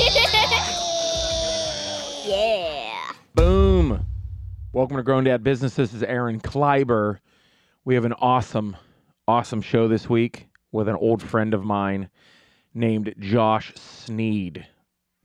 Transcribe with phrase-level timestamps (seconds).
[2.24, 3.12] yeah.
[3.34, 4.06] Boom.
[4.72, 5.74] Welcome to Grown Dad Business.
[5.74, 7.18] This is Aaron Kleiber.
[7.84, 8.78] We have an awesome,
[9.28, 12.08] awesome show this week with an old friend of mine
[12.72, 14.66] named Josh Sneed.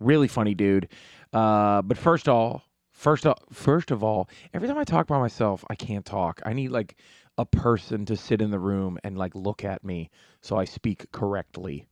[0.02, 0.90] Really funny dude.
[1.32, 2.62] Uh, but first all,
[2.92, 6.42] first of, first of all, every time I talk by myself, I can't talk.
[6.46, 6.98] I need like
[7.38, 10.10] a person to sit in the room and like look at me
[10.42, 11.88] so I speak correctly.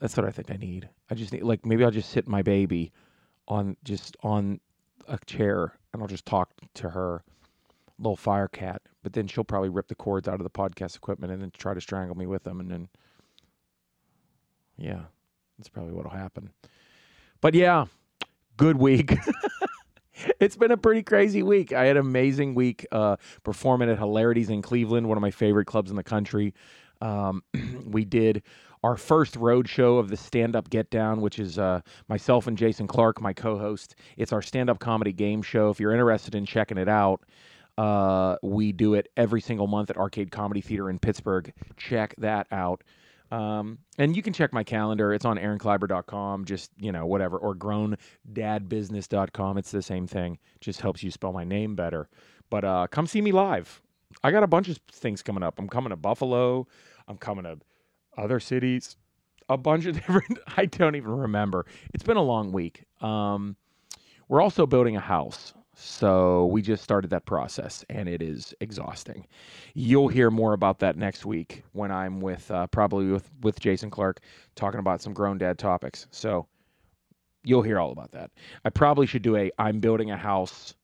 [0.00, 0.88] That's what I think I need.
[1.10, 2.92] I just need like maybe I'll just sit my baby
[3.48, 4.60] on just on
[5.08, 7.22] a chair and I'll just talk to her,
[7.98, 8.82] little fire cat.
[9.02, 11.74] But then she'll probably rip the cords out of the podcast equipment and then try
[11.74, 12.88] to strangle me with them, and then
[14.76, 15.02] yeah,
[15.58, 16.50] that's probably what'll happen.
[17.40, 17.86] But yeah,
[18.56, 19.14] good week.
[20.40, 21.72] it's been a pretty crazy week.
[21.72, 25.66] I had an amazing week uh, performing at Hilarities in Cleveland, one of my favorite
[25.66, 26.54] clubs in the country.
[27.00, 27.42] Um,
[27.86, 28.42] we did
[28.84, 32.58] our first road show of the stand up get down, which is uh, myself and
[32.58, 33.96] Jason Clark, my co host.
[34.18, 35.70] It's our stand up comedy game show.
[35.70, 37.22] If you're interested in checking it out,
[37.78, 41.50] uh, we do it every single month at Arcade Comedy Theater in Pittsburgh.
[41.78, 42.84] Check that out.
[43.30, 45.14] Um, and you can check my calendar.
[45.14, 49.56] It's on aaronkleiber.com, just, you know, whatever, or growndadbusiness.com.
[49.56, 50.38] It's the same thing.
[50.60, 52.10] Just helps you spell my name better.
[52.50, 53.80] But uh, come see me live.
[54.22, 55.58] I got a bunch of things coming up.
[55.58, 56.66] I'm coming to Buffalo.
[57.08, 57.58] I'm coming to
[58.16, 58.96] other cities.
[59.48, 61.66] A bunch of different, I don't even remember.
[61.92, 62.84] It's been a long week.
[63.00, 63.56] Um,
[64.28, 65.52] we're also building a house.
[65.76, 69.26] So we just started that process and it is exhausting.
[69.74, 73.90] You'll hear more about that next week when I'm with uh, probably with, with Jason
[73.90, 74.20] Clark
[74.54, 76.06] talking about some grown dad topics.
[76.10, 76.46] So
[77.42, 78.30] you'll hear all about that.
[78.64, 80.74] I probably should do a I'm building a house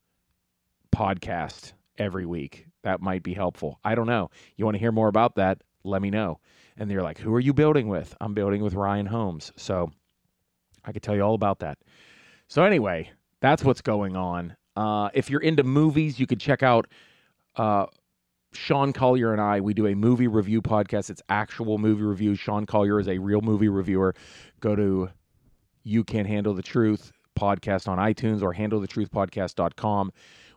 [0.95, 2.67] podcast every week.
[2.83, 3.79] That might be helpful.
[3.85, 4.31] I don't know.
[4.57, 5.63] You want to hear more about that?
[5.85, 6.41] Let me know.
[6.81, 8.17] And they're like, who are you building with?
[8.23, 9.53] I'm building with Ryan Homes.
[9.55, 9.93] So
[10.83, 11.79] I could tell you all about that.
[12.49, 13.11] So anyway,
[13.41, 14.57] that's what's going on.
[14.75, 16.87] Uh, if you're into movies, you could check out
[17.57, 17.85] uh,
[18.55, 19.61] Sean Collier and I.
[19.61, 21.11] We do a movie review podcast.
[21.11, 22.39] It's actual movie reviews.
[22.39, 24.15] Sean Collier is a real movie reviewer.
[24.61, 25.11] Go to
[25.85, 30.13] You Can't Handle the Truth podcast on iTunes or handlethetruthpodcast.com.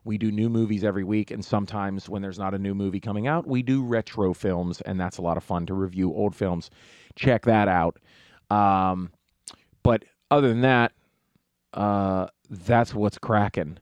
[0.06, 3.28] We do new movies every week, and sometimes when there's not a new movie coming
[3.28, 6.69] out, we do retro films, and that's a lot of fun to review old films.
[7.16, 8.00] Check that out.
[8.50, 9.12] Um,
[9.81, 10.91] but other than that,
[11.74, 13.78] uh, that's what's cracking.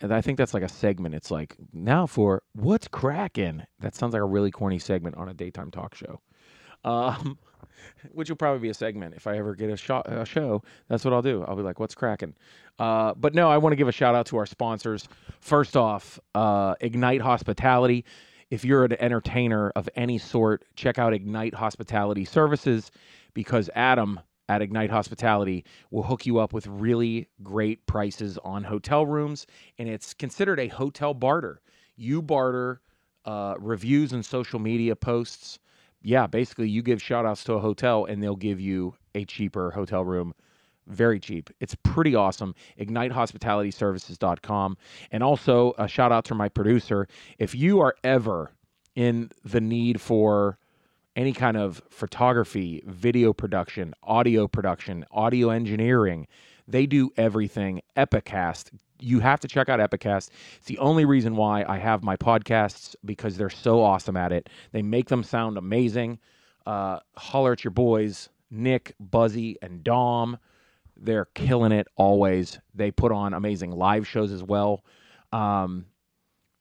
[0.00, 1.14] And I think that's like a segment.
[1.14, 3.62] It's like now for what's cracking.
[3.80, 6.20] That sounds like a really corny segment on a daytime talk show,
[6.84, 7.38] um,
[8.12, 10.62] which will probably be a segment if I ever get a, shot, a show.
[10.88, 11.44] That's what I'll do.
[11.46, 12.34] I'll be like, "What's cracking?"
[12.78, 15.08] Uh, but no, I want to give a shout out to our sponsors.
[15.40, 18.04] First off, uh, Ignite Hospitality.
[18.50, 22.90] If you're an entertainer of any sort, check out Ignite Hospitality Services
[23.34, 29.04] because Adam at Ignite Hospitality will hook you up with really great prices on hotel
[29.04, 29.46] rooms,
[29.78, 31.60] and it's considered a hotel barter.
[31.96, 32.80] You barter
[33.24, 35.58] uh, reviews and social media posts.
[36.02, 39.70] Yeah, basically, you give shout outs to a hotel, and they'll give you a cheaper
[39.72, 40.34] hotel room.
[40.86, 41.50] Very cheap.
[41.58, 42.54] It's pretty awesome.
[42.78, 44.76] IgniteHospitalityServices.com.
[45.10, 47.08] And also, a shout out to my producer.
[47.38, 48.52] If you are ever
[48.94, 50.58] in the need for
[51.16, 56.26] any kind of photography, video production, audio production, audio engineering.
[56.68, 57.80] They do everything.
[57.96, 58.70] Epicast.
[58.98, 60.30] You have to check out Epicast.
[60.56, 64.48] It's the only reason why I have my podcasts because they're so awesome at it.
[64.72, 66.18] They make them sound amazing.
[66.64, 70.38] Uh, holler at your boys, Nick, Buzzy, and Dom.
[70.96, 72.58] They're killing it always.
[72.74, 74.84] They put on amazing live shows as well.
[75.32, 75.86] Um,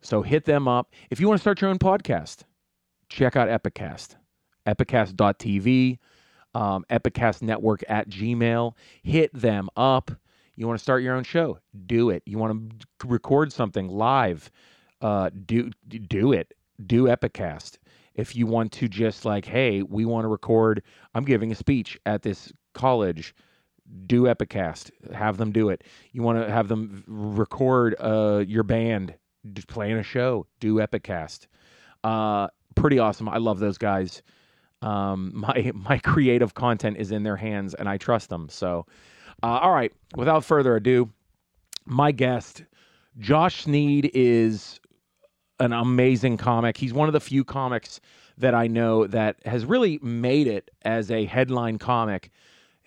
[0.02, 0.92] so hit them up.
[1.10, 2.44] If you want to start your own podcast,
[3.10, 4.16] check out Epicast
[4.66, 5.98] epicast.tv,
[6.54, 8.74] um, epicast network at gmail.
[9.04, 10.12] Hit them up.
[10.56, 11.60] You want to start your own show?
[11.86, 12.24] Do it.
[12.26, 14.52] You want to record something live?
[15.02, 16.54] Uh, do do it.
[16.86, 17.78] Do Epicast.
[18.14, 20.82] If you want to just like, hey, we want to record.
[21.14, 23.36] I'm giving a speech at this college.
[24.08, 24.90] Do Epicast.
[25.14, 25.84] Have them do it.
[26.12, 29.16] You want to have them record uh, your band
[29.68, 30.48] playing a show.
[30.60, 31.48] Do Epicast.
[32.04, 33.30] Uh, pretty awesome.
[33.30, 34.22] I love those guys.
[34.82, 38.48] Um, my my creative content is in their hands, and I trust them.
[38.50, 38.86] So,
[39.44, 39.92] uh, all right.
[40.16, 41.12] Without further ado,
[41.86, 42.64] my guest,
[43.20, 44.80] Josh Sneed, is
[45.60, 46.78] an amazing comic.
[46.78, 48.00] He's one of the few comics
[48.38, 52.32] that I know that has really made it as a headline comic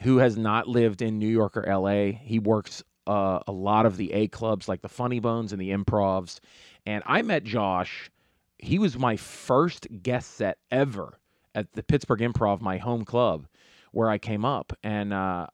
[0.00, 2.12] who has not lived in New York or LA.
[2.18, 5.70] He works uh, a lot of the A clubs like the Funny Bones and the
[5.70, 6.40] Improvs.
[6.86, 8.10] And I met Josh.
[8.58, 11.18] He was my first guest set ever
[11.54, 13.46] at the Pittsburgh Improv, my home club,
[13.92, 14.72] where I came up.
[14.82, 15.46] And, uh,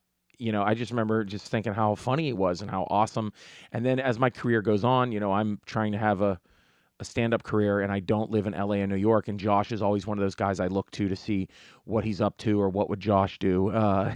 [0.45, 3.33] you know, I just remember just thinking how funny it was and how awesome.
[3.73, 6.39] And then as my career goes on, you know, I'm trying to have a,
[7.01, 9.29] a stand up career and I don't live in LA and New York.
[9.29, 11.49] And Josh is always one of those guys I look to to see
[11.85, 14.15] what he's up to or what would Josh do, uh,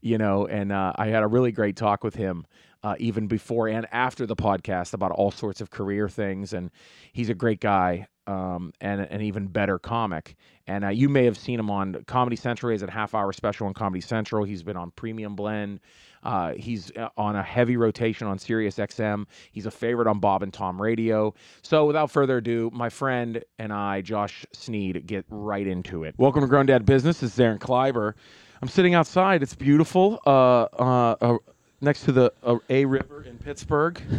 [0.00, 0.46] you know.
[0.46, 2.46] And uh, I had a really great talk with him
[2.84, 6.52] uh, even before and after the podcast about all sorts of career things.
[6.52, 6.70] And
[7.12, 10.36] he's a great guy um, and an even better comic.
[10.66, 12.72] And uh, you may have seen him on Comedy Central.
[12.72, 14.44] He's a half hour special on Comedy Central.
[14.44, 15.80] He's been on Premium Blend.
[16.22, 19.26] Uh, he's uh, on a heavy rotation on Sirius XM.
[19.52, 21.34] He's a favorite on Bob and Tom Radio.
[21.62, 26.14] So without further ado, my friend and I, Josh Sneed, get right into it.
[26.16, 27.20] Welcome to Grown Dad Business.
[27.20, 28.14] This is Aaron Kleiber.
[28.62, 29.42] I'm sitting outside.
[29.42, 30.18] It's beautiful.
[30.26, 31.38] Uh, uh, uh,
[31.82, 34.00] next to the uh, A River in Pittsburgh.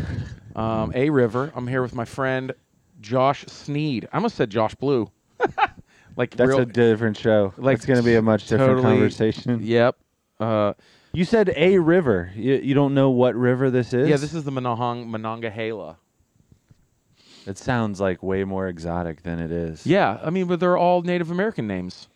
[0.56, 1.52] Um, a River.
[1.54, 2.54] I'm here with my friend
[3.02, 4.08] Josh Sneed.
[4.12, 5.10] I almost said Josh Blue.
[6.18, 7.54] like That's real, a different show.
[7.58, 9.60] like, it's going to be a much different totally- conversation.
[9.64, 9.98] Yep.
[10.40, 10.74] Uh,
[11.14, 12.32] You said a river.
[12.36, 14.08] You, you don't know what river this is?
[14.10, 15.98] yeah, this is the Monong- Monongahela.
[17.46, 19.86] It sounds like way more exotic than it is.
[19.86, 22.08] Yeah, I mean, but they're all Native American names.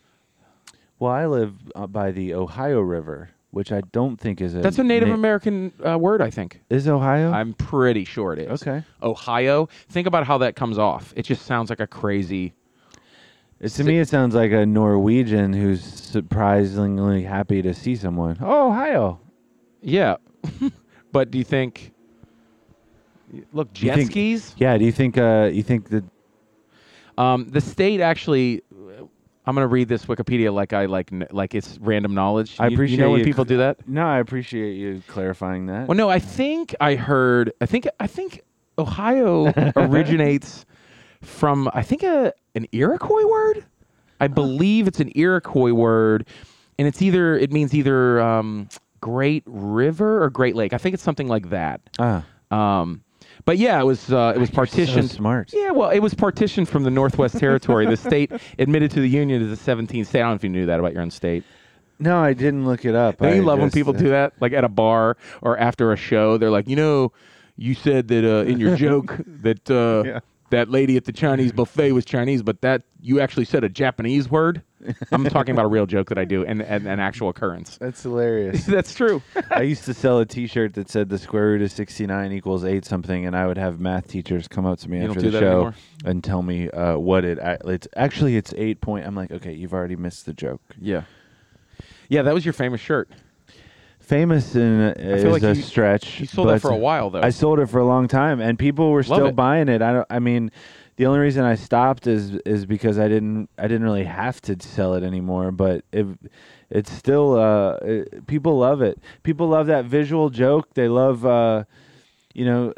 [0.97, 4.60] Well, I live uh, by the Ohio River, which I don't think is a.
[4.60, 6.62] That's a Native na- American uh, word, I think.
[6.69, 7.31] Is Ohio?
[7.31, 8.62] I'm pretty sure it is.
[8.62, 8.84] okay.
[9.01, 9.68] Ohio.
[9.90, 11.13] Think about how that comes off.
[11.16, 12.54] It just sounds like a crazy.
[13.60, 18.38] It, to me, it sounds like a Norwegian who's surprisingly happy to see someone.
[18.42, 19.19] Oh, Ohio.
[19.81, 20.18] Yeah,
[21.12, 21.92] but do you think?
[23.54, 24.56] Look, jet think- skis.
[24.57, 24.78] Yeah.
[24.78, 25.18] Do you think?
[25.18, 26.04] Uh, you think that?
[27.18, 28.62] Um, the state actually.
[29.50, 32.56] I'm gonna read this Wikipedia like I like kn- like it's random knowledge.
[32.60, 33.88] I You- You appreciate know when you people do that.
[33.88, 35.88] No, I appreciate you clarifying that.
[35.88, 37.51] Well, no, I think I heard.
[37.60, 38.42] I think I think
[38.78, 40.66] Ohio originates
[41.22, 43.66] from I think a an Iroquois word.
[44.22, 46.28] I believe it's an Iroquois word,
[46.78, 48.68] and it's either it means either um,
[49.01, 50.74] Great River or Great Lake.
[50.74, 51.81] I think it's something like that.
[52.00, 53.01] ah, Um,
[53.50, 55.10] but yeah, it was uh, it was partitioned.
[55.10, 55.51] So smart.
[55.51, 57.88] Yeah, well, it was partitioned from the Northwest Territory.
[57.88, 60.19] the state admitted to the Union as the 17th state.
[60.19, 61.44] I don't know if you knew that about your own state.
[61.98, 63.18] No, I didn't look it up.
[63.18, 64.34] Don't I you love when just, people uh, do that?
[64.40, 67.12] Like at a bar or after a show, they're like, you know,
[67.57, 70.19] you said that uh, in your joke that uh, Yeah.
[70.50, 74.30] That lady at the Chinese buffet was Chinese, but that you actually said a Japanese
[74.30, 74.62] word.
[75.12, 77.78] I'm talking about a real joke that I do and, and an actual occurrence.
[77.78, 78.66] That's hilarious.
[78.68, 79.22] That's true.
[79.51, 82.86] I used to sell a T-shirt that said the square root of 69 equals eight
[82.86, 85.51] something, and I would have math teachers come up to me You after the show
[85.51, 85.75] anymore?
[86.06, 87.40] and tell me uh, what it.
[87.66, 89.06] It's actually it's eight point.
[89.06, 90.62] I'm like, okay, you've already missed the joke.
[90.80, 91.04] Yeah.
[92.07, 93.10] Yeah, that was your famous shirt.
[94.09, 96.19] Famous in a, is like a you- stretch.
[96.19, 97.21] You sold but for a while though.
[97.21, 99.35] I sold it for a long time, and people were still it.
[99.35, 99.83] buying it.
[99.83, 100.07] I don't.
[100.09, 100.50] I mean,
[100.95, 104.57] the only reason I stopped is is because I didn't I didn't really have to
[104.59, 105.51] sell it anymore.
[105.51, 106.07] But it
[106.71, 109.00] it's still uh it, people love it.
[109.21, 110.73] People love that visual joke.
[110.73, 111.65] They love uh
[112.34, 112.74] you know.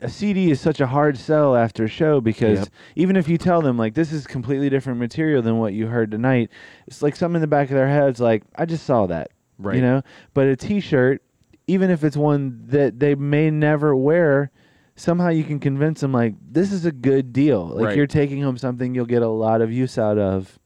[0.00, 2.68] A CD is such a hard sell after a show because Yep.
[2.94, 6.12] even if you tell them like this is completely different material than what you heard
[6.12, 6.50] tonight,
[6.86, 9.76] it's like something in the back of their heads like I just saw that, Right.
[9.76, 10.02] You know,
[10.34, 11.22] but a T-shirt,
[11.66, 14.50] even if it's one that they may never wear,
[14.96, 17.66] somehow you can convince them like this is a good deal.
[17.66, 17.96] Like Right.
[17.96, 20.58] you're taking home something you'll get a lot of use out of.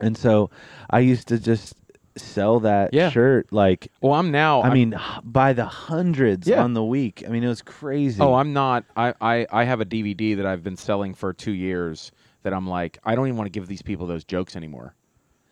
[0.00, 0.50] And so
[0.90, 1.74] I used to just
[2.16, 3.10] sell that Yeah.
[3.10, 4.60] shirt like well, I'm now.
[4.60, 6.62] I I'm- mean h- by the hundreds Yeah.
[6.62, 7.24] on the week.
[7.26, 8.20] I mean it was crazy.
[8.20, 8.84] Oh, I'm not.
[8.96, 12.12] I, I, I have a DVD that I've been selling for two years
[12.42, 14.94] that I'm like, I don't even want to give these people those jokes anymore.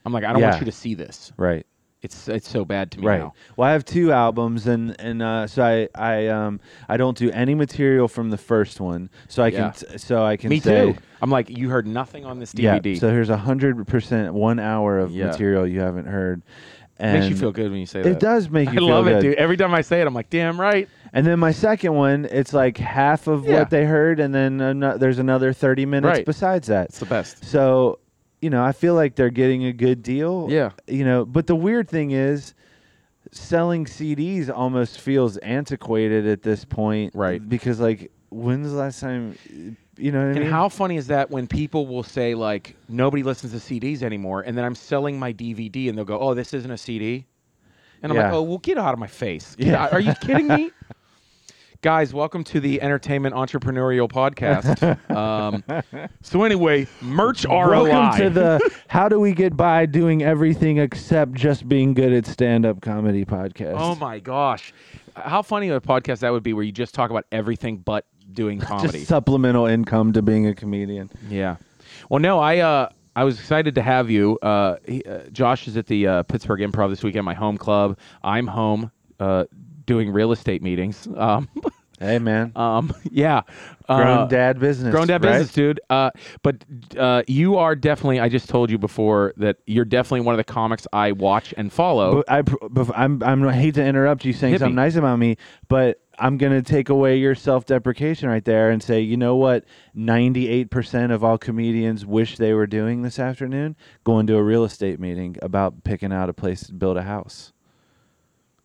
[0.04, 1.32] I'm like, I don't want you to see this.
[1.36, 1.64] right.
[2.02, 3.20] It's it's so bad to me Right.
[3.20, 3.32] now.
[3.56, 7.30] Well, I have two albums, and and uh, so I I um I don't do
[7.30, 9.70] any material from the first one, so I Yeah.
[9.70, 10.98] can t- so I can Me say, too.
[11.20, 12.94] I'm like, you heard nothing on this DVD.
[12.94, 12.98] Yeah.
[13.00, 15.26] So here's a hundred percent one hour of Yeah.
[15.26, 16.42] material you haven't heard.
[16.98, 18.08] And Makes you feel good when you say that.
[18.12, 19.34] It does make I you feel love it, dude.
[19.36, 20.88] Every time I say it, I'm like, damn right.
[21.12, 23.60] And then my second one, it's like half of Yeah.
[23.60, 26.26] what they heard, and then ano- there's another thirty minutes Right.
[26.26, 26.88] besides that.
[26.90, 27.44] It's the best.
[27.44, 27.98] So,
[28.42, 30.48] you know, I feel like they're getting a good deal.
[30.50, 30.72] Yeah.
[30.86, 32.52] You know, but the weird thing is
[33.30, 37.14] selling CDs almost feels antiquated at this point.
[37.14, 37.46] Right.
[37.48, 39.36] Because like when's the last time
[39.96, 40.50] You know what I And mean?
[40.50, 44.56] how funny is that when people will say like nobody listens to CDs anymore, and
[44.58, 47.26] then I'm selling my DVD, and they'll go, "Oh, this isn't a CD,"
[48.02, 48.36] and I'm like, Yeah.
[48.38, 49.54] "Oh, well, get out of my face!
[49.56, 49.84] Get Yeah.
[49.84, 50.70] out- Are you kidding me?"
[51.82, 55.10] Guys, welcome to the Entertainment Entrepreneurial Podcast.
[55.10, 55.64] um,
[56.20, 57.82] so anyway, merch ROI.
[57.90, 62.24] Welcome to the How Do We Get By Doing Everything Except Just Being Good at
[62.24, 63.74] Stand Up Comedy podcast.
[63.76, 64.72] oh my gosh,
[65.16, 68.06] how funny of a podcast that would be, where you just talk about everything but
[68.32, 68.98] doing comedy.
[68.98, 71.10] Just supplemental income to being a comedian.
[71.28, 71.56] Yeah.
[72.08, 74.38] Well, no, I uh, I was excited to have you.
[74.38, 77.98] Uh, he, uh, Josh is at the uh, Pittsburgh Improv this weekend, my home club.
[78.22, 79.46] I'm home uh,
[79.86, 81.08] doing real estate meetings.
[81.16, 81.48] Um,
[82.02, 82.50] Hey, man.
[82.56, 83.42] um, yeah.
[83.86, 84.90] Grown Uh, dad business.
[84.90, 85.38] Grown dad right?
[85.38, 85.80] business, dude.
[85.88, 86.10] Uh,
[86.42, 86.64] but
[86.98, 88.18] uh, you are definitely.
[88.18, 91.72] I just told you before that you're definitely one of the comics I watch and
[91.72, 92.24] follow.
[92.24, 92.42] But I,
[92.94, 94.64] I'm, I'm, I hate to interrupt you saying Hit me.
[94.64, 95.36] something nice about me,
[95.68, 99.36] but I'm going to take away your self deprecation right there and say, you know
[99.36, 99.64] what?
[99.96, 103.76] 98% of all comedians wish they were doing this afternoon?
[104.04, 107.52] Going to a real estate meeting about picking out a place to build a house.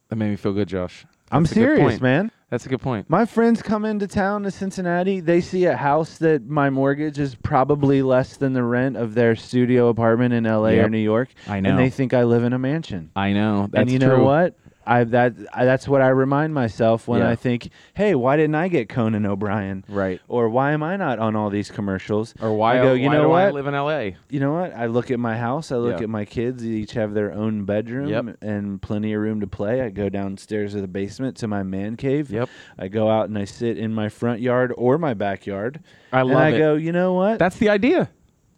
[0.10, 1.06] That made me feel good, Josh.
[1.32, 2.02] I'm That's a good serious, point.
[2.02, 2.32] man.
[2.50, 3.10] That's a good point.
[3.10, 5.20] My friends come into town to Cincinnati.
[5.20, 9.36] They see a house that my mortgage is probably less than the rent of their
[9.36, 10.92] studio apartment in LA or Yep.
[10.92, 11.30] New York.
[11.48, 11.72] I know.
[11.72, 13.12] And they think I live in a mansion.
[13.18, 13.68] I know.
[13.70, 14.08] That's and you true.
[14.20, 14.56] know what?
[14.88, 17.30] I that I, that's what I remind myself when Yeah.
[17.30, 20.22] I think, "Hey, why didn't I get Conan O'Brien?" Right.
[20.30, 22.34] Or why am I not on all these commercials?
[22.42, 22.80] Or why?
[22.80, 23.54] I go, you why know do I what?
[23.54, 24.16] live in L.A.
[24.30, 24.74] You know what?
[24.74, 25.72] I look at my house.
[25.72, 26.04] I look Yeah.
[26.04, 26.64] at my kids.
[26.64, 28.38] They each have their own bedroom Yep.
[28.42, 29.82] and plenty of room to play.
[29.82, 32.32] I go downstairs to the basement to my man cave.
[32.32, 32.48] Yep.
[32.80, 35.82] I go out and I sit in my front yard or my backyard.
[36.14, 36.58] I and love I it.
[36.58, 37.40] go, you know what?
[37.40, 38.10] That's the idea.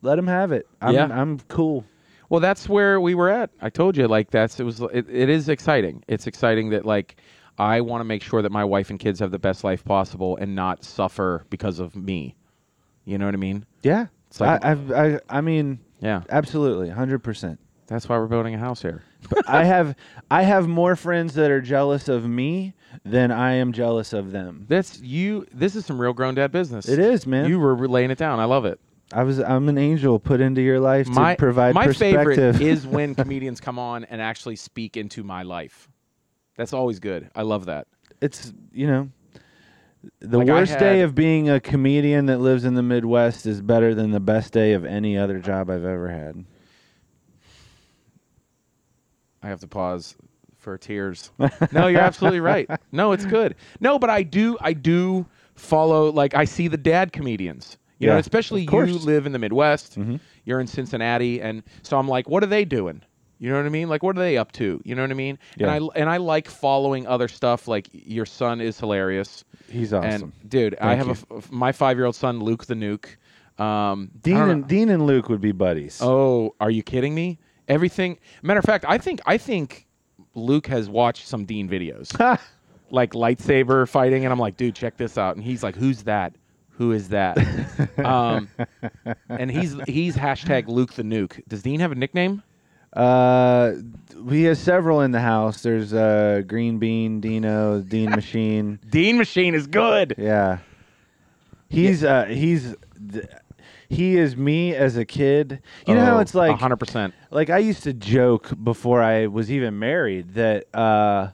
[0.03, 0.67] Let them have it.
[0.81, 1.07] I'm, Yeah.
[1.11, 1.85] I'm cool.
[2.29, 3.49] Well, that's where we were at.
[3.61, 4.79] I told you, like that's it was.
[4.81, 6.03] It, it is exciting.
[6.07, 7.17] It's exciting that like
[7.57, 10.37] I want to make sure that my wife and kids have the best life possible
[10.37, 12.35] and not suffer because of me.
[13.05, 13.65] You know what I mean?
[13.81, 14.07] Yeah.
[14.27, 16.21] It's like- I, I've, I, I mean, Yeah.
[16.29, 17.59] absolutely, hundred percent.
[17.87, 19.01] That's why we're building a house here.
[19.47, 19.95] I have
[20.29, 24.65] I have more friends that are jealous of me than I am jealous of them.
[24.69, 25.47] That's you.
[25.51, 26.87] This is some real grown dad business.
[26.87, 27.49] It is, man.
[27.49, 28.39] You were laying it down.
[28.39, 28.79] I love it.
[29.11, 32.57] I was I'm an angel put into your life my to provide my perspective.
[32.57, 35.89] favorite is when comedians come on and actually speak into my life.
[36.57, 37.29] That's always good.
[37.35, 37.87] I love that.
[38.21, 39.09] it's you know
[40.21, 43.93] the Like worst day of being a comedian that lives in the Midwest is better
[43.93, 46.45] than the best day of any other job I've ever had.
[49.41, 50.15] I have to pause
[50.57, 51.31] for tears.
[51.71, 52.69] no, you're absolutely right.
[52.91, 53.55] No, it's good.
[53.79, 55.25] No, but I do I do
[55.55, 57.77] follow like I see the dad comedians.
[57.99, 59.99] You know, especially you live in the Midwest.
[59.99, 60.19] Mhm.
[60.45, 63.01] You're in Cincinnati and so I'm like what are they doing?
[63.41, 63.87] You know what I mean?
[63.89, 64.81] Like what are they up to?
[64.83, 65.37] You know what I mean?
[65.57, 65.73] Yeah.
[65.73, 69.43] And I and I like following other stuff like your son is hilarious.
[69.69, 70.33] He's awesome.
[70.43, 73.15] And dude, I Thank have a my 5-year-old son Luke the Nuke.
[73.61, 75.99] Um Dean and know- Dean and Luke would be buddies.
[76.01, 77.37] Oh, are you kidding me?
[77.67, 78.17] Everything.
[78.41, 79.85] Matter of fact, I think I think
[80.35, 82.17] Luke has watched some Dean videos,
[82.91, 85.35] like lightsaber fighting, and I'm like, dude, check this out.
[85.35, 86.33] And he's like, who's that?
[86.79, 87.37] Who is that?
[88.03, 88.49] um,
[89.29, 91.41] and he's he's hashtag Luke the Nuke.
[91.47, 92.41] Does Dean have a nickname?
[92.93, 93.73] Uh,
[94.29, 95.61] he has several in the house.
[95.61, 98.79] There's uh, Green Bean, Dino, Dean Machine.
[98.89, 100.15] Dean Machine is good.
[100.17, 100.59] Yeah,
[101.69, 102.75] he's uh, he's
[103.11, 103.25] th-
[103.89, 105.61] he is me as a kid.
[105.85, 107.13] You know how Oh, it's like hundred percent.
[107.29, 111.31] like I used to joke before I was even married that uh,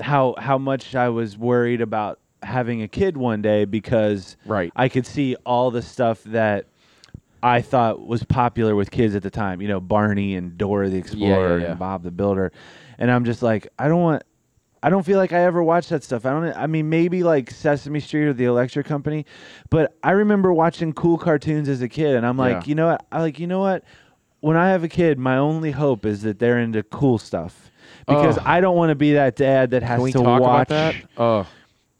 [0.00, 4.72] how how much I was worried about having a kid one day because Right.
[4.74, 6.66] I could see all the stuff that
[7.42, 9.60] I thought was popular with kids at the time.
[9.60, 11.66] You know, Barney and Dora the Explorer yeah.
[11.70, 12.50] and Bob the Builder,
[12.98, 14.22] and I'm just like, I don't want.
[14.82, 16.24] I don't feel like I ever watched that stuff.
[16.26, 16.56] I don't.
[16.56, 19.26] I mean, maybe like Sesame Street or the Electric Company,
[19.70, 22.68] but I remember watching cool cartoons as a kid, and I'm like, Yeah.
[22.68, 23.06] you know what?
[23.12, 23.84] I like, you know what?
[24.40, 27.70] When I have a kid, my only hope is that they're into cool stuff
[28.06, 28.38] because.
[28.44, 30.70] I don't want to be that dad that has to watch?
[31.16, 31.46] Oh,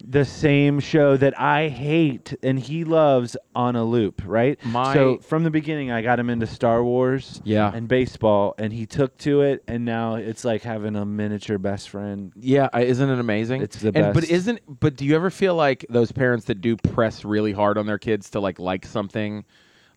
[0.08, 4.56] the same show that I hate and he loves on a loop, right?
[4.64, 7.72] My- so from the beginning, I got him into Star Wars Yeah.
[7.74, 11.88] and baseball, and he took to it, and now it's like having a miniature best
[11.88, 12.32] friend.
[12.38, 13.62] Yeah, I- isn't it amazing?
[13.62, 14.30] It's the And, but best.
[14.30, 17.86] isn't but do you ever feel like those parents that do press really hard on
[17.86, 19.44] their kids to like like something,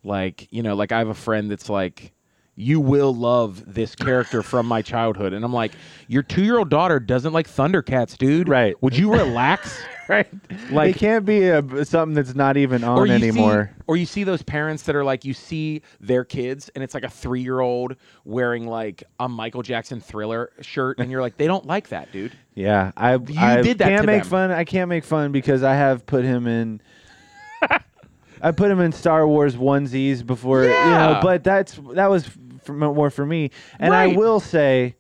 [0.03, 2.13] like you know, like I have a friend that's like,
[2.55, 5.73] you will love this character from my childhood, and I'm like,
[6.07, 8.49] your two year old daughter doesn't like Thundercats, dude.
[8.49, 8.75] Right.
[8.81, 9.79] Would you relax?
[10.09, 10.27] Right.
[10.71, 13.71] Like- it can't be a, something that's not even on you anymore.
[13.77, 16.95] See, or you see those parents that are like, you see their kids, and it's
[16.95, 21.37] like a three year old wearing like a Michael Jackson thriller shirt, and you're like,
[21.37, 22.31] they don't like that, dude.
[22.55, 24.29] Yeah, I I did that can't to make them.
[24.29, 24.51] fun.
[24.51, 26.81] I can't make fun because I have put him in.
[28.41, 32.27] I put him in Star Wars onesies before, you know, but that's that was
[32.63, 33.51] for, more for me.
[33.79, 34.95] And I will say,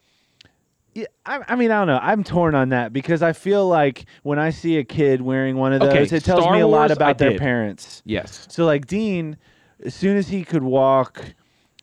[0.93, 1.99] yeah, I, I mean, I don't know.
[2.01, 5.73] I'm torn on that because I feel like when I see a kid wearing one
[5.73, 7.39] of those, Okay, it tells Star me a lot Wars, I about their did.
[7.39, 8.01] parents.
[8.05, 8.47] Yes.
[8.49, 9.37] So, like Dean,
[9.85, 11.23] as soon as he could walk,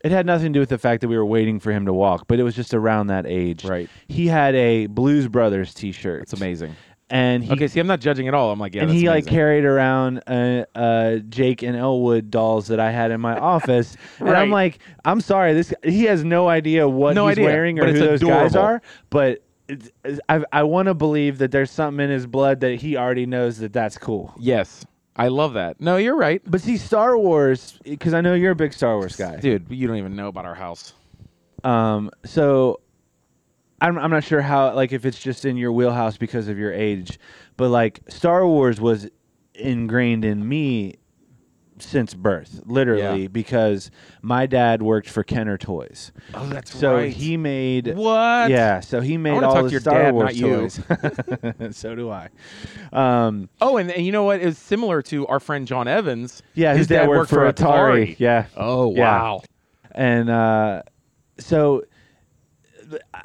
[0.05, 1.93] it had nothing to do with the fact that we were waiting for him to
[1.93, 3.65] walk, but it was just around that age.
[3.65, 3.89] Right.
[4.09, 6.23] He had a Blues Brothers T-shirt.
[6.23, 6.77] It's amazing.
[7.09, 8.51] And he okay, see, I'm not judging at all.
[8.51, 12.81] I'm like, yeah, and he like carried around uh, uh, Jake and Elwood dolls that
[12.81, 14.29] I had in my office, right.
[14.31, 17.79] and I'm like, I'm sorry, this he has no idea what No he's idea, wearing
[17.79, 19.43] or who those guys are, but.
[19.69, 22.97] It's, it's- I, I want to believe that there's something in his blood that he
[22.97, 24.33] already knows that that's cool.
[24.39, 24.87] Yes,
[25.17, 25.81] I love that.
[25.81, 29.17] No, you're right, But see, Star Wars, because I know you're a big Star Wars
[29.17, 29.39] guy.
[29.41, 29.67] dude.
[29.69, 30.93] You don't even know about our house.
[31.65, 32.79] Um, so
[33.81, 36.73] I'm I'm not sure how like if it's just in your wheelhouse because of your
[36.73, 37.19] age,
[37.57, 39.09] but like Star Wars was
[39.55, 40.95] ingrained in me
[41.79, 43.29] since birth, literally, Yeah.
[43.29, 43.91] because
[44.23, 46.11] my dad worked for Kenner Toys.
[46.33, 48.51] Oh, that's So he made What?
[48.51, 50.81] yeah, so he made all the Star dad, Wars toys.
[51.77, 52.31] so do I.
[52.95, 54.41] Um, Oh, and, and you know what?
[54.41, 56.43] It was similar to our friend John Evans.
[56.55, 58.17] yeah, his, dad, worked, for Atari.
[58.19, 58.47] Yeah.
[58.57, 59.01] Oh Yeah.
[59.03, 59.43] wow.
[59.93, 60.83] and uh,
[61.39, 61.83] so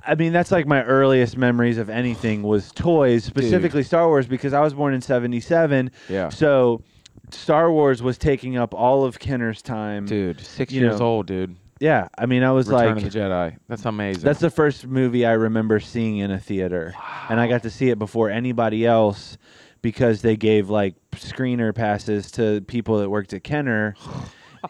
[0.06, 4.54] I mean that's like my earliest memories of anything was toys, specifically Star Wars, because
[4.54, 5.92] I was born in '77.
[6.10, 6.30] Yeah.
[6.30, 6.82] So
[7.30, 10.06] Star Wars was taking up all of Kenner's time.
[10.06, 11.56] Dude, six You years know, old, dude.
[11.80, 13.58] Yeah, I mean I was Return like, of the Jedi.
[13.68, 14.24] That's amazing.
[14.24, 16.94] that's the first movie I remember seeing in a theater,
[17.28, 19.38] and I got to see it before anybody else
[19.82, 23.96] because they gave like screener passes to people that worked at Kenner.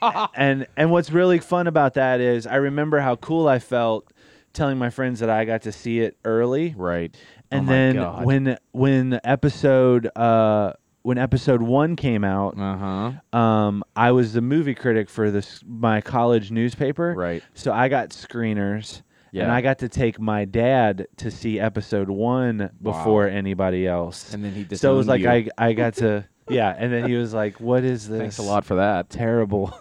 [0.36, 4.12] and and what's really fun about that is I remember how cool I felt
[4.53, 6.74] telling my friends that I got to see it early.
[6.77, 7.15] right.
[7.53, 8.25] And Oh then God.
[8.25, 13.38] when when episode uh when episode 1 came out, Uh huh.
[13.38, 17.13] um I was the movie critic for this my college newspaper.
[17.17, 17.43] Right.
[17.53, 19.01] So I got screeners.
[19.34, 24.34] And I got to take my dad to see episode one before anybody else.
[24.34, 25.29] And then he so it was like you.
[25.29, 28.42] I I got to yeah, and then he was like, "What is this?" Thanks a
[28.44, 29.09] lot for that.
[29.09, 29.74] Terrible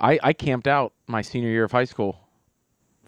[0.00, 2.18] I, I camped out my senior year of high school.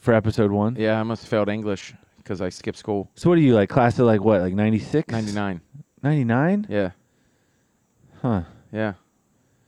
[0.06, 0.76] For episode one.
[0.78, 3.10] Yeah, I must have failed English because I skipped school.
[3.16, 3.68] So what are you like?
[3.68, 4.40] Class of like what?
[4.40, 5.12] Like 96?
[5.12, 5.60] 99.
[6.02, 6.66] 99?
[6.70, 6.90] Yeah.
[8.22, 8.42] Huh.
[8.72, 8.94] Yeah.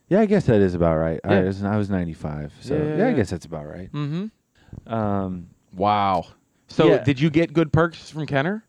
[0.08, 1.20] Yeah, I guess that is about right.
[1.24, 1.44] I, Yeah.
[1.44, 2.52] was, I was 95.
[2.60, 3.92] So Yeah, yeah, yeah, I guess that's about right.
[3.92, 4.92] Mm-hmm.
[4.92, 6.24] Um, Wow.
[6.68, 8.64] So did you get good perks from Kenner?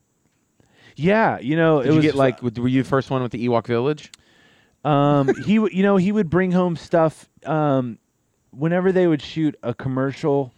[0.96, 2.42] yeah, you know, Did it you was get like?
[2.42, 4.12] Were you the first one with the Ewok Village?
[4.84, 7.30] Um, he, w- you know, he would bring home stuff.
[7.46, 8.00] Um,
[8.52, 10.52] whenever they would shoot a commercial,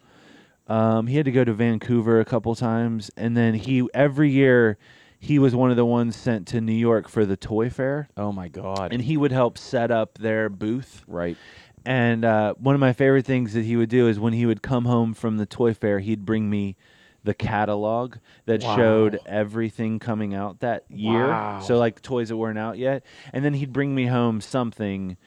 [0.71, 4.77] um, he had to go to Vancouver a couple times, and then he every year
[5.19, 8.31] he was one of the ones sent to New York for the toy fair, Oh
[8.31, 8.91] my god!
[8.93, 11.03] and he would help set up their booth.
[11.07, 11.37] right.
[11.83, 14.61] And uh, one of my favorite things that he would do is when he would
[14.61, 16.75] come home from the toy fair, he'd bring me
[17.23, 18.75] the catalog that Wow.
[18.75, 21.27] showed everything coming out that year.
[21.29, 21.59] Wow.
[21.59, 23.03] So like toys that weren't out yet,
[23.33, 25.17] and then he'd bring me home something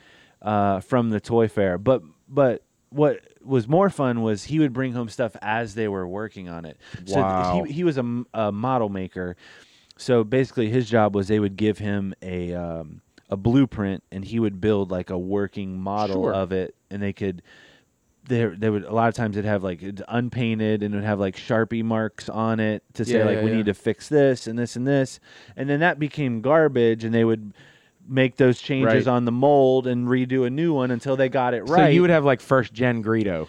[0.42, 1.76] uh, from the toy fair.
[1.78, 2.62] But but
[2.94, 6.64] what was more fun was he would bring home stuff as they were working on
[6.64, 6.78] it.
[7.04, 7.64] So Wow.
[7.64, 9.36] he he was a model maker.
[9.96, 14.38] So basically, his job was they would give him a um, a blueprint, and he
[14.40, 16.34] would build like a working model Sure.
[16.34, 17.42] of it, and they could.
[18.26, 21.04] They they would a lot of times it'd have like it's unpainted and it would
[21.04, 23.56] have like sharpie marks on it to say Yeah, like yeah, we yeah.
[23.58, 25.20] need to fix this and this and this,
[25.56, 27.52] and then that became garbage, and they would
[28.08, 29.12] make those changes Right.
[29.12, 31.84] on the mold and redo a new one until they got it right.
[31.84, 33.48] So you would have like first gen Greedo.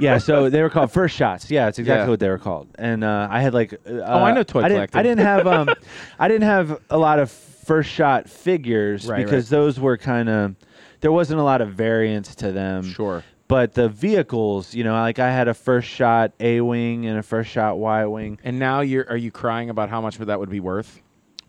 [0.00, 1.50] yeah, so they were called first shots.
[1.50, 2.10] Yeah, it's exactly Yeah.
[2.10, 2.68] what they were called.
[2.78, 4.98] And uh, I had like uh, Oh, I know toy I didn't, collecting.
[4.98, 5.68] I didn't have um,
[6.18, 10.56] I didn't have a lot of first shot figures Right, because those were kind of
[11.00, 12.84] there wasn't a lot of variance to them.
[12.84, 13.22] Sure.
[13.48, 17.22] But the vehicles, you know, like I had a first shot A wing and a
[17.22, 18.38] first shot Y wing.
[18.42, 21.02] And now you're are you crying about how much that would be worth?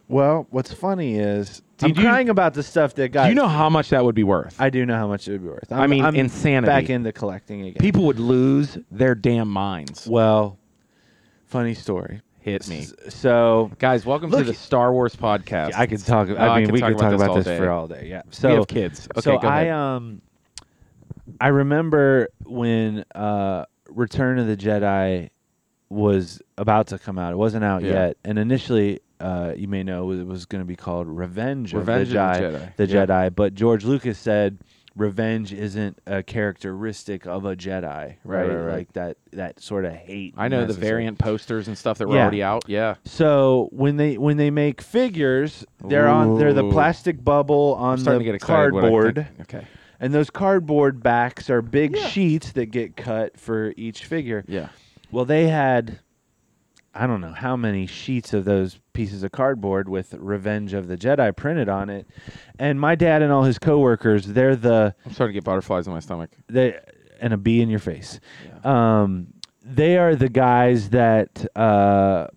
[0.10, 3.24] Well, what's funny is Did I'm you- crying about the stuff that got.
[3.24, 4.60] Do you know how much that would be worth?
[4.62, 5.72] I do know how much it would be worth.
[5.72, 6.68] I I'm, mean, I'm insanity.
[6.68, 7.80] Back into collecting again.
[7.80, 10.08] People would lose their damn minds.
[10.08, 10.60] well,
[11.48, 12.22] funny story.
[12.40, 12.80] Hit me.
[12.80, 15.74] S- So Guys, welcome Look- to the Star Wars podcast.
[15.76, 16.30] I could talk.
[16.30, 17.70] Oh, I I mean, could we talk could about talk this about all this for
[17.72, 18.08] all day.
[18.10, 18.22] Yeah.
[18.32, 19.08] So we have kids.
[19.18, 20.22] Okay, so I um,
[21.40, 25.30] I remember when uh, Return of the Jedi
[25.90, 27.34] was about to come out.
[27.34, 27.92] It wasn't out Yeah.
[28.08, 32.10] yet, and initially, uh, you may know it was going to be called Revenge, Revenge
[32.10, 32.60] of the of the Jedi.
[32.60, 32.76] Jedi.
[32.78, 33.06] The Yeah.
[33.06, 34.58] Jedi, but George Lucas said.
[34.96, 38.16] Revenge isn't a characteristic of a Jedi, right?
[38.24, 38.74] right, right.
[38.76, 40.36] Like that, that sort of hate.
[40.38, 42.22] I know the variant posters and stuff that were Yeah.
[42.22, 42.66] already out.
[42.68, 42.94] Yeah.
[43.04, 48.20] So when they when they make figures, they're on they're the plastic bubble on the
[48.20, 48.72] to get excited.
[48.74, 49.66] what I cardboard, Okay.
[50.00, 52.08] And those cardboard backs are big Yeah.
[52.10, 54.44] sheets that get cut for each figure.
[54.48, 54.68] Yeah.
[55.14, 56.00] Well, they had
[56.96, 60.96] I don't know how many sheets of those pieces of cardboard with Revenge of the
[60.96, 62.08] Jedi printed on it.
[62.60, 65.94] And my dad and all his coworkers, they're the I'm starting to get butterflies in
[65.94, 66.30] my stomach.
[66.48, 66.80] they
[67.20, 68.20] and a bee in your face.
[68.64, 69.28] Um,
[69.64, 72.28] they are the guys that uh,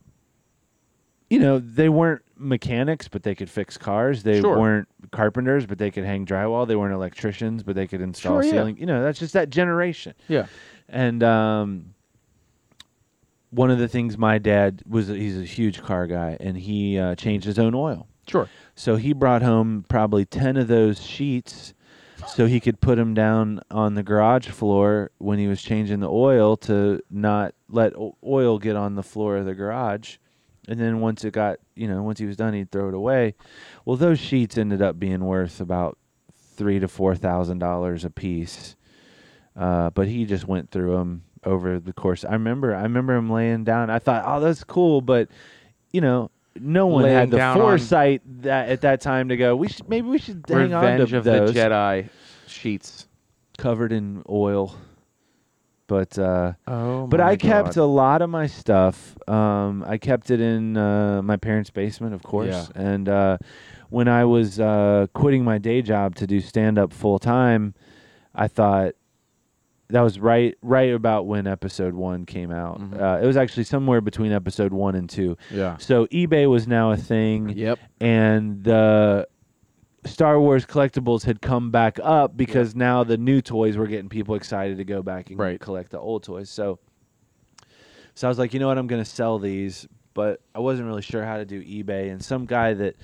[1.28, 4.22] you know they weren't mechanics, but they could fix cars.
[4.22, 4.58] They Sure.
[4.58, 6.68] weren't carpenters, but they could hang drywall.
[6.68, 8.50] They weren't electricians, but they could install Sure, yeah.
[8.50, 8.76] ceiling.
[8.78, 10.14] You know, that's just that generation.
[10.28, 10.46] Yeah.
[10.88, 11.94] And um,
[13.50, 17.14] one of the things my dad was he's a huge car guy, and he uh,
[17.14, 18.08] changed his own oil.
[18.28, 18.48] Sure.
[18.74, 21.74] So he brought home probably 10 of those sheets
[22.26, 26.10] so he could put them down on the garage floor when he was changing the
[26.10, 27.92] oil to not let
[28.24, 30.16] oil get on the floor of the garage.
[30.68, 33.34] And then once it got, you know, once he was done, he'd throw it away.
[33.84, 35.98] Well, those sheets ended up being worth about
[36.56, 38.74] three to four thousand dollars a piece.
[39.54, 42.24] Uh, but he just went through them over the course.
[42.24, 43.90] I remember, I remember him laying down.
[43.90, 45.28] I thought, oh, that's cool, but
[45.92, 49.36] you know, no one Laying had the down on- foresight that at that time to
[49.36, 49.54] go.
[49.56, 52.08] We should maybe we should hang on Revenge to of those the Jedi
[52.46, 53.06] sheets.
[53.58, 54.74] covered in oil.
[55.88, 59.16] But uh, Oh, but I kept a lot of my stuff.
[59.28, 62.48] Um, I kept it in uh, my parents' basement, of course.
[62.48, 62.66] Yeah.
[62.74, 63.38] And uh,
[63.90, 67.74] when I was uh, quitting my day job to do stand up full time,
[68.34, 68.94] I thought
[69.88, 72.80] that was right right about when episode one came out.
[72.80, 73.00] Mhm.
[73.00, 75.36] Uh, it was actually somewhere between episode one and two.
[75.52, 75.76] Yeah.
[75.78, 77.78] So eBay was now a thing Yep.
[78.00, 79.28] and the
[80.04, 84.34] Star Wars collectibles had come back up because now the new toys were getting people
[84.36, 85.58] excited to go back and Right.
[85.60, 86.48] collect the old toys.
[86.48, 86.78] So,
[88.14, 90.86] so I was like, you know what, I'm going to sell these, but I wasn't
[90.88, 92.10] really sure how to do eBay.
[92.10, 92.94] And some guy that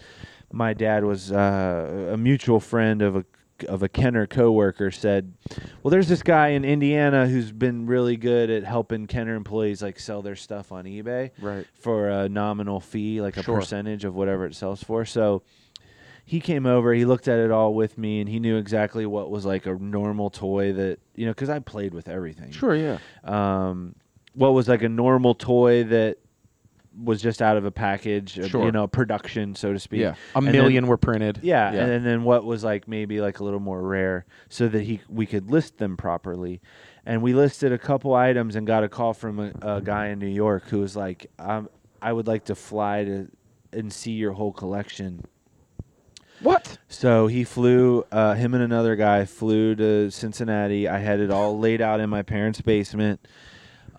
[0.53, 3.25] my dad was uh, a mutual friend of a
[3.69, 5.33] of a Kenner coworker said,
[5.83, 9.99] "Well, there's this guy in Indiana who's been really good at helping Kenner employees like
[10.01, 11.67] sell their stuff on eBay." Right.
[11.75, 13.59] for a nominal fee, like a Sure.
[13.59, 15.05] percentage of whatever it sells for.
[15.05, 15.43] So
[16.25, 19.31] he came over, he looked at it all with me, and he knew exactly what
[19.31, 22.53] was like a normal toy that, you know, because I played with everything.
[22.53, 22.75] Sure.
[22.77, 22.99] Yeah.
[23.25, 23.97] Um,
[24.35, 26.19] what was like a normal toy that
[27.00, 28.64] was just out of a package, Sure.
[28.66, 30.00] you know, production, so to speak.
[30.00, 30.14] Yeah.
[30.35, 31.38] A And then- million were printed.
[31.42, 31.85] yeah, Yeah.
[31.87, 35.26] and then what was like maybe like a little more rare, so that he we
[35.26, 36.61] could list them properly,
[37.07, 40.18] and we listed a couple items and got a call from a, a guy in
[40.18, 41.68] New York who was like, um,
[42.02, 43.28] "I would like to fly to
[43.72, 45.24] and see your whole collection."
[46.40, 46.78] What?
[46.88, 48.05] So he flew.
[48.11, 50.88] Uh, him and another guy flew to Cincinnati.
[50.88, 53.26] I had it all laid out in my parents' basement.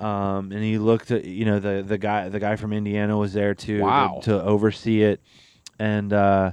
[0.03, 3.33] Um, and he looked at you know the the guy the guy from Indiana was
[3.33, 4.19] there too to- Wow.
[4.23, 5.21] to, oversee it,
[5.79, 6.51] and uh,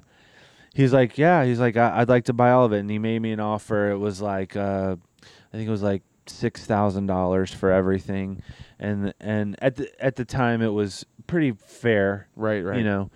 [0.75, 2.99] he's like, yeah, he's like, I- I'd like to buy all of it, and he
[2.99, 3.91] made me an offer.
[3.91, 8.43] It was like, uh, I think it was like six thousand dollars for everything,
[8.79, 12.65] and and at the at the time it was pretty fair, Right.
[12.65, 12.79] Right.
[12.79, 13.11] you know.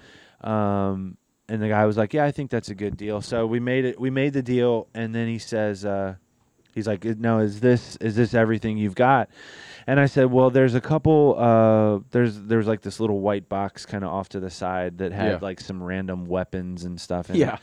[0.49, 1.16] Um,
[1.49, 3.85] and the guy was like, "Yeah, I think that's a good deal." So we made
[3.85, 4.01] it.
[4.01, 6.14] We made the deal, and then he says, uh,
[6.75, 9.29] "He's like, no, is this is this everything you've got?"
[9.87, 11.37] And I said, "Well, there's a couple.
[11.38, 15.12] Uh, there's there's like this little white box kind of off to the side that
[15.12, 15.38] had Yeah.
[15.42, 17.55] like some random weapons and stuff." In Yeah.
[17.55, 17.61] It.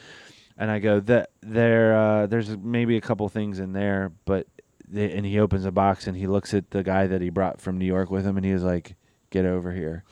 [0.58, 4.48] And I go, "That there, uh, there's maybe a couple things in there, but."
[4.94, 7.62] They, and he opens a box and he looks at the guy that he brought
[7.62, 8.98] from New York with him, and he was like,
[9.30, 10.04] "Get over here."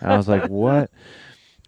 [0.00, 0.88] and I was like, "What?"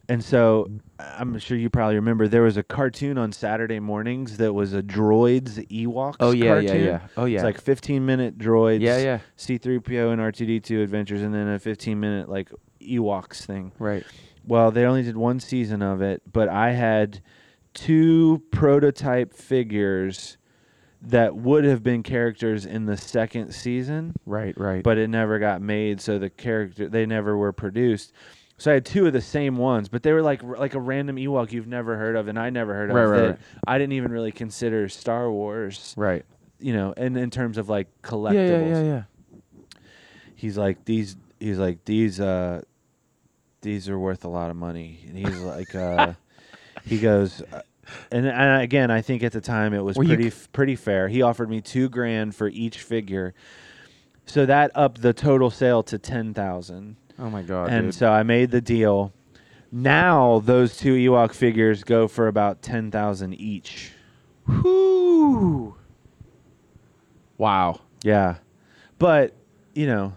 [0.09, 0.79] And so mm-hmm.
[0.99, 4.83] I'm sure you probably remember there was a cartoon on Saturday mornings that was a
[4.83, 6.17] droids Ewoks.
[6.21, 6.59] Oh yeah.
[6.59, 6.75] Yeah.
[6.75, 7.01] Yeah.
[7.17, 7.37] Oh yeah.
[7.37, 8.81] It's like 15 minute droids.
[8.81, 8.99] yeah.
[8.99, 9.19] Yeah.
[9.37, 13.73] C3PO and R2D2 adventures, and then a 15 minute like Ewoks thing.
[13.79, 14.05] Right.
[14.45, 17.23] Well, they only did one season of it, but I had
[17.75, 20.37] two prototype figures
[21.01, 24.57] that would have been characters in the second season Right.
[24.57, 24.85] Right.
[24.85, 28.13] but it never got made so the character they never were produced
[28.63, 31.17] so i had two of the same ones but they were like like a random
[31.17, 33.39] ewok you've never heard of and i never heard of Right, right, that right.
[33.67, 36.25] i didn't even really consider star wars right.
[36.61, 38.59] you know and in terms of like collectibles Yeah.
[38.61, 38.83] Yeah.
[38.83, 38.83] Yeah.
[38.85, 39.03] Yeah.
[40.37, 42.63] he's like these he's like these uh
[43.63, 46.13] these are worth a lot of money and he's like uh
[46.85, 47.63] he goes uh,
[48.11, 51.09] and, and again i think at the time it was you pretty f- pretty fair
[51.09, 53.35] he offered me two grand for each figure
[54.25, 57.71] so that upped the total sale to 10000 Oh my god.
[57.71, 57.95] and dude.
[57.95, 59.13] so i made the deal
[59.71, 63.93] now those two ewok figures go for about 10000 each
[64.47, 65.77] Whew.
[67.39, 67.81] Wow.
[68.03, 68.37] Yeah,
[68.99, 69.35] but
[69.75, 70.13] you know,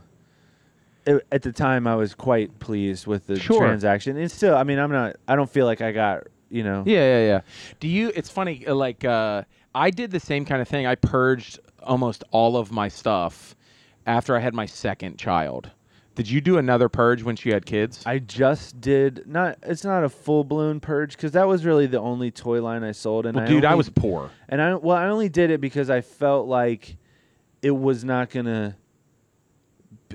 [1.05, 3.59] it, at the time I was quite pleased with the Sure.
[3.59, 4.17] transaction.
[4.17, 5.17] And still, I mean, I'm not.
[5.27, 6.23] I don't feel like I got.
[6.49, 6.83] You know.
[6.85, 7.41] Yeah, yeah, yeah.
[7.79, 8.11] Do you?
[8.15, 8.65] It's funny.
[8.67, 10.85] uh, Like, uh, I did the same kind of thing.
[10.87, 13.55] I purged almost all of my stuff
[14.07, 15.69] after I had my second child.
[16.15, 18.01] Did you do another purge when she had kids?
[18.05, 19.57] I just did not.
[19.63, 22.93] It's not a full blown purge because that was really the only toy line I
[22.93, 23.25] sold.
[23.25, 24.31] And well, I dude, I was poor.
[24.47, 26.95] and I well, I only did it because I felt like
[27.61, 28.77] it was not gonna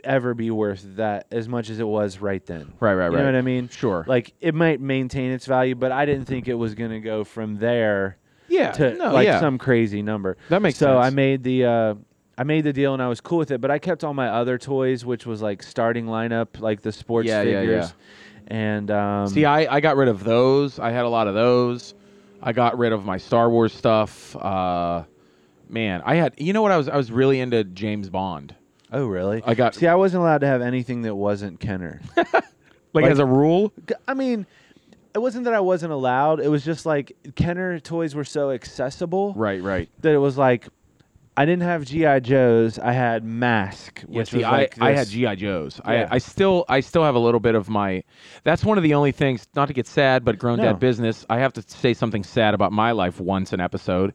[0.02, 2.72] ever be worth that as much as it was right then.
[2.80, 3.12] Right, right, right.
[3.12, 3.68] You know what I mean?
[3.68, 4.04] Sure.
[4.08, 7.56] Like it might maintain its value, but I didn't think it was gonna go from
[7.56, 8.16] there
[8.48, 8.72] yeah.
[8.72, 9.40] to no, like yeah.
[9.40, 10.36] some crazy number.
[10.48, 11.06] that makes so sense.
[11.06, 11.94] I made the uh,
[12.40, 14.29] I made the deal and I was cool with it, but I kept all my
[14.29, 17.94] other toys, which was like starting lineup, like the sports Yeah, yeah, figures.
[18.46, 20.79] And um, See, I, I got rid of those.
[20.79, 21.94] I had a lot of those.
[22.42, 24.35] I got rid of my Star Wars stuff.
[24.35, 25.05] Uh,
[25.68, 26.33] man, I had.
[26.38, 26.72] You know what?
[26.72, 28.55] I was I was really into James Bond.
[28.90, 29.42] oh really?
[29.44, 32.00] I got See, I wasn't allowed to have anything that wasn't Kenner.
[32.16, 32.44] like,
[32.94, 33.72] like- as a rule.
[34.09, 34.46] I mean,
[35.14, 36.40] it wasn't that I wasn't allowed.
[36.40, 39.88] It was just like Kenner toys were so accessible Right, right.
[40.00, 40.68] that it was like
[41.37, 42.79] I didn't have GI Joes.
[42.79, 45.81] I had Mask, Yeah, which see, was I, like I had GI Joes.
[45.85, 46.09] Yeah.
[46.11, 48.03] I, I still I still have a little bit of my.
[48.45, 49.47] That's one of the only things.
[49.55, 50.64] Not to get sad, but grown No.
[50.64, 51.25] dad business.
[51.31, 54.12] I have to say something sad about my life once an episode.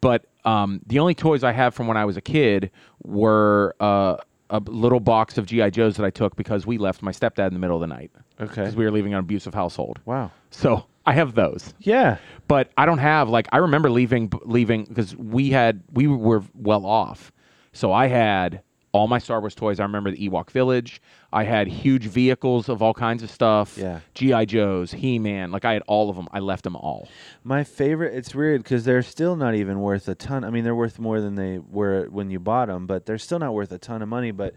[0.00, 2.70] But um, the only toys I have from when I was a kid
[3.02, 4.18] were uh,
[4.50, 7.54] a little box of GI Joes that I took because we left my stepdad in
[7.54, 8.48] the middle of the night okay.
[8.48, 10.00] because we were leaving an abusive household.
[10.04, 10.30] Wow.
[10.50, 12.18] So I have those Yeah.
[12.46, 16.84] but I don't have like I remember leaving leaving because we had we were well
[16.86, 17.32] off,
[17.72, 19.78] so I had all my Star Wars toys.
[19.80, 21.02] I remember the Ewok Village.
[21.30, 23.76] I had huge vehicles of all kinds of stuff.
[23.76, 24.00] Yeah.
[24.14, 25.50] GI Joes, He Man.
[25.52, 26.26] Like I had all of them.
[26.32, 27.06] I left them all.
[27.44, 28.14] My favorite.
[28.14, 30.42] It's weird because they're still not even worth a ton.
[30.42, 33.38] I mean, they're worth more than they were when you bought them, but they're still
[33.38, 34.30] not worth a ton of money.
[34.30, 34.54] But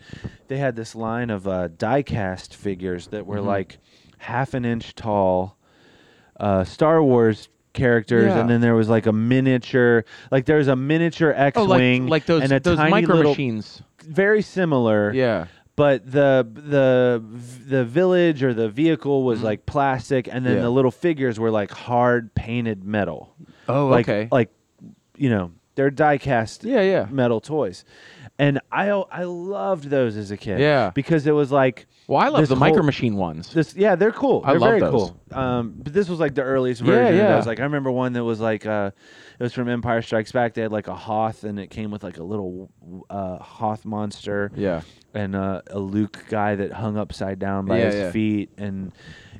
[0.48, 3.46] they had this line of uh, die-cast figures that were Mhm.
[3.46, 3.80] like
[4.20, 5.58] half an inch tall,
[6.42, 8.40] uh, Star Wars characters, Yeah.
[8.42, 10.04] and then there was like a miniature.
[10.30, 13.82] Like there's a miniature Oh, X-wing, like those and a those tiny micro little, machines.
[14.04, 15.14] very similar.
[15.14, 15.46] Yeah.
[15.78, 17.24] but the the
[17.68, 19.44] the village or the vehicle was Mhm.
[19.44, 20.64] like plastic, and then Yeah.
[20.64, 23.34] the little figures were like hard painted metal.
[23.70, 24.28] Oh, like okay.
[24.32, 24.50] like
[25.16, 27.08] you know they're die cast yeah, yeah.
[27.10, 27.86] metal toys,
[28.42, 30.60] and I I loved those as a kid.
[30.60, 30.92] Yeah.
[30.94, 33.54] because it was like Well, I love the whole- micro machine ones.
[33.54, 33.76] this.
[33.76, 34.42] Yeah, they're cool.
[34.44, 34.92] I They're love very those.
[34.92, 35.18] cool.
[35.40, 37.14] Um, but this was like the earliest Yeah, version.
[37.14, 37.36] of yeah.
[37.36, 37.46] those.
[37.48, 38.92] Like I remember one that was like uh,
[39.40, 40.54] it was from Empire Strikes Back.
[40.56, 42.70] They had like a Hoth, and it came with like a little
[43.10, 44.82] uh, Hoth monster Yeah.
[45.14, 48.12] and uh, a Luke guy that hung upside down by Yeah, his yeah.
[48.12, 48.92] feet, and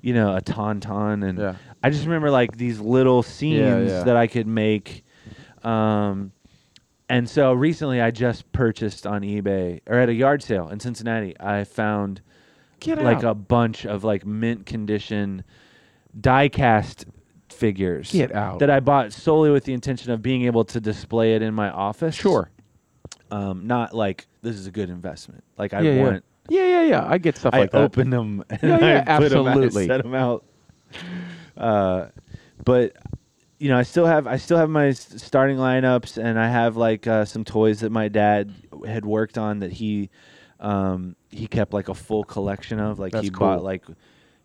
[0.02, 1.56] you know a tauntaun, and Yeah.
[1.84, 4.04] I just remember like these little scenes yeah.
[4.04, 5.04] that I could make.
[5.64, 6.32] Um,
[7.12, 11.36] and so recently, I just purchased on eBay or at a yard sale in Cincinnati.
[11.40, 12.22] I found
[12.80, 13.24] Get like out.
[13.26, 15.44] a bunch of like mint condition
[16.20, 17.06] die cast
[17.50, 18.60] figures Get out.
[18.60, 21.70] that I bought solely with the intention of being able to display it in my
[21.70, 22.16] office.
[22.16, 22.50] Sure.
[23.30, 25.44] Um, not like this is a good investment.
[25.58, 26.02] Like I yeah, yeah.
[26.04, 27.06] want Yeah, yeah, yeah.
[27.08, 27.82] I get stuff I like that.
[27.82, 29.88] opened them and Yeah, yeah, I put 'em out, absolutely.
[29.88, 30.44] set them out.
[31.58, 32.08] Uh,
[32.66, 32.96] but
[33.62, 37.06] you know, I still have I still have my starting lineups, and I have like
[37.06, 38.52] uh, some toys that my dad
[38.88, 40.10] had worked on that he
[40.60, 42.98] um, he kept like a full collection of.
[42.98, 43.84] Like That's he bought like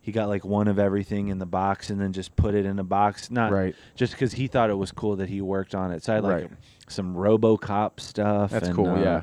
[0.02, 2.78] he got like one of everything in the box, and then just put it in
[2.78, 3.30] a box.
[3.30, 3.74] Not Right.
[3.94, 6.04] just because he thought it was cool that he worked on it.
[6.04, 6.50] So I had like Right.
[6.88, 8.50] some RoboCop stuff.
[8.50, 8.90] That's and, cool.
[8.90, 9.22] uh, yeah.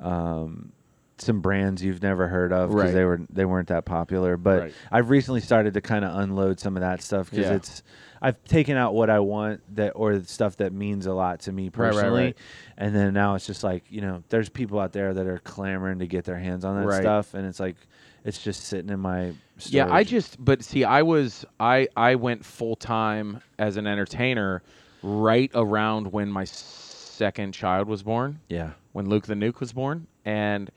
[0.00, 0.72] um,
[1.18, 2.94] some brands you've never heard of because Right.
[2.94, 4.36] they were they weren't that popular.
[4.36, 4.74] But Right.
[4.90, 7.54] I've recently started to kind of unload some of that stuff because Yeah.
[7.54, 7.82] it's
[8.20, 11.52] I've taken out what I want that or the stuff that means a lot to
[11.52, 12.36] me personally, right.
[12.78, 15.98] and then now it's just like you know there's people out there that are clamoring
[16.00, 17.76] to get their hands on that stuff, and it's like
[18.24, 19.32] it's just sitting in my
[19.66, 24.62] Yeah, I just but see, I was I I went full time as an entertainer
[25.02, 30.06] right around when my second child was born, yeah when Luke the Nuke was born,
[30.24, 30.70] and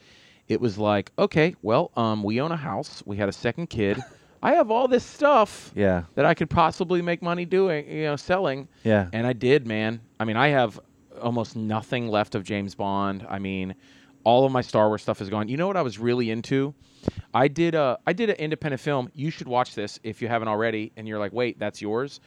[0.47, 3.99] it was like, okay, well, um, we own a house, we had a second kid,
[4.43, 8.15] I have all this stuff yeah that I could possibly make money doing, you know,
[8.15, 10.01] selling, yeah and I did, man.
[10.19, 10.79] I mean, I have
[11.21, 13.25] almost nothing left of James Bond.
[13.27, 13.75] I mean,
[14.23, 15.47] all of my Star Wars stuff is gone.
[15.47, 16.73] You know what I was really into?
[17.33, 19.10] I did a I did an independent film.
[19.13, 20.91] You should watch this if you haven't already.
[20.97, 22.19] And you're like, wait, that's yours.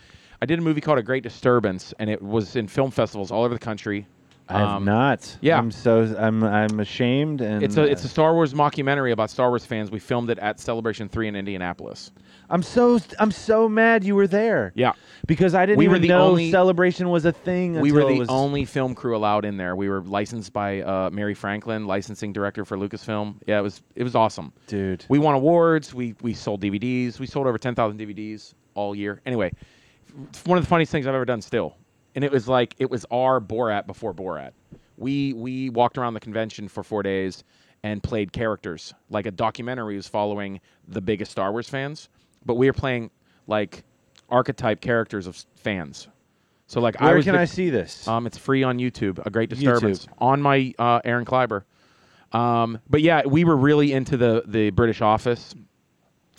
[0.43, 3.45] I did a movie called A Great Disturbance, and it was in film festivals all
[3.45, 4.07] over the country.
[4.51, 5.57] I have Um, not yeah.
[5.59, 9.49] I'm so I'm I'm ashamed and It's a it's a Star Wars mockumentary about Star
[9.49, 9.91] Wars fans.
[9.91, 12.11] We filmed it at Celebration Three in Indianapolis.
[12.51, 14.73] I'm so I'm so mad you were there.
[14.75, 14.93] Yeah,
[15.29, 17.79] Because I didn't We were even know only- celebration was a thing.
[17.81, 19.77] we were the only film crew allowed in there.
[19.77, 23.37] We were licensed by uh, Mary Franklin, licensing director for Lucasfilm.
[23.47, 24.53] Yeah, it was it was awesome.
[24.67, 25.05] dude.
[25.09, 25.95] We won awards.
[25.95, 27.21] We we sold DVDs.
[27.21, 29.21] We sold over ten thousand DVDs all year.
[29.27, 29.53] Anyway,
[30.45, 31.41] one of the funniest things I've ever done.
[31.43, 31.77] Still,
[32.15, 34.53] and it was like it was our Borat before Borat.
[34.97, 37.45] We we walked around the convention for four days
[37.83, 38.93] and played characters.
[39.09, 42.09] Like a documentary was following the biggest Star Wars fans,
[42.45, 43.11] but we were playing
[43.47, 43.85] like
[44.29, 46.09] archetype characters of fans.
[46.67, 48.07] So like I Where was can the- I see this?
[48.07, 49.25] um, it's free on YouTube.
[49.27, 51.65] A Great Disturbance on my uh, Aaron Kleiber.
[52.33, 55.53] Um, but yeah, we were really into the the British Office,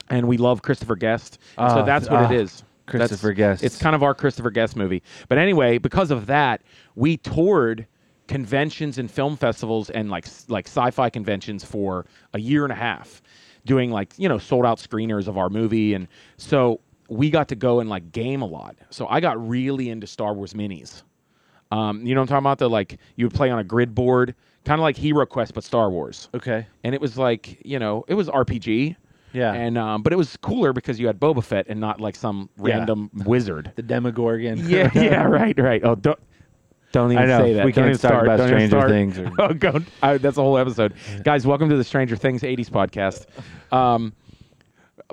[0.10, 1.38] and we love Christopher Guest.
[1.58, 2.64] And so Ah, that's what ah, it is.
[2.88, 3.64] Christopher That's- Guest.
[3.64, 5.02] It's kind of our Christopher Guest movie.
[5.30, 6.62] But anyway, because of that,
[6.96, 7.88] we toured
[8.28, 13.22] conventions and film festivals and like like sci-fi conventions for a year and a half,
[13.66, 17.56] doing like you know sold out screeners of our movie, and so we got to
[17.56, 18.76] go and like game a lot.
[18.90, 21.04] So I got really into Star Wars minis.
[21.72, 22.58] Um, you know what I'm talking about?
[22.60, 25.64] The like you would play on a grid board, kind of like Hero Quest but
[25.64, 26.30] Star Wars.
[26.34, 26.68] okay.
[26.84, 28.96] And it was like you know it was RPG.
[29.34, 29.54] Yeah.
[29.54, 32.50] And um, but it was cooler because you had Boba Fett and not like some
[32.58, 32.78] Yeah.
[32.78, 33.72] random wizard.
[33.76, 34.58] the Demogorgon.
[34.70, 35.82] yeah, yeah, right, right.
[35.84, 36.20] Oh, don't
[36.92, 37.40] don't even I know.
[37.40, 37.66] say that.
[37.66, 38.24] We Don't can't even talk start.
[38.26, 38.90] about Don't even Stranger start.
[38.92, 39.80] Things or- oh, go.
[40.02, 41.48] I, that's a whole episode, guys.
[41.48, 43.26] Welcome to the Stranger Things '80s podcast.
[43.76, 44.14] Um,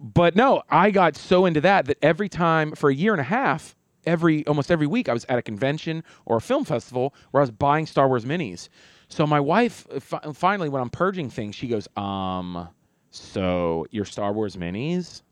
[0.03, 3.25] but no, I got so into that that every time for a year and a
[3.25, 3.77] half,
[4.07, 7.43] every almost every week, I was at a convention or a film festival where I
[7.45, 8.69] was buying Star Wars minis.
[9.09, 12.69] So my wife, fi- finally, when I'm purging things, she goes, "Um,
[13.11, 15.23] so your Star Wars minis?"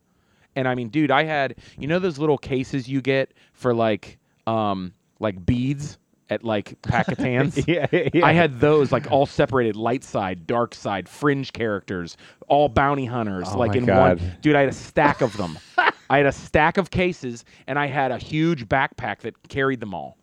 [0.55, 4.17] And I mean, dude, I had you know those little cases you get for like
[4.47, 5.97] um like beads
[6.29, 7.63] at like Packetans.
[7.67, 8.25] yeah, yeah.
[8.25, 13.47] I had those like all separated, light side, dark side, fringe characters, all bounty hunters,
[13.51, 14.19] Oh like in God.
[14.19, 14.31] one.
[14.41, 15.57] Dude, I had a stack of them.
[16.09, 19.93] I had a stack of cases, and I had a huge backpack that carried them
[19.93, 20.17] all.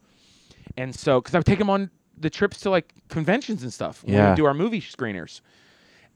[0.77, 4.03] And so, because I would take them on the trips to like conventions and stuff
[4.05, 4.31] when Yeah.
[4.31, 5.41] we do our movie screeners.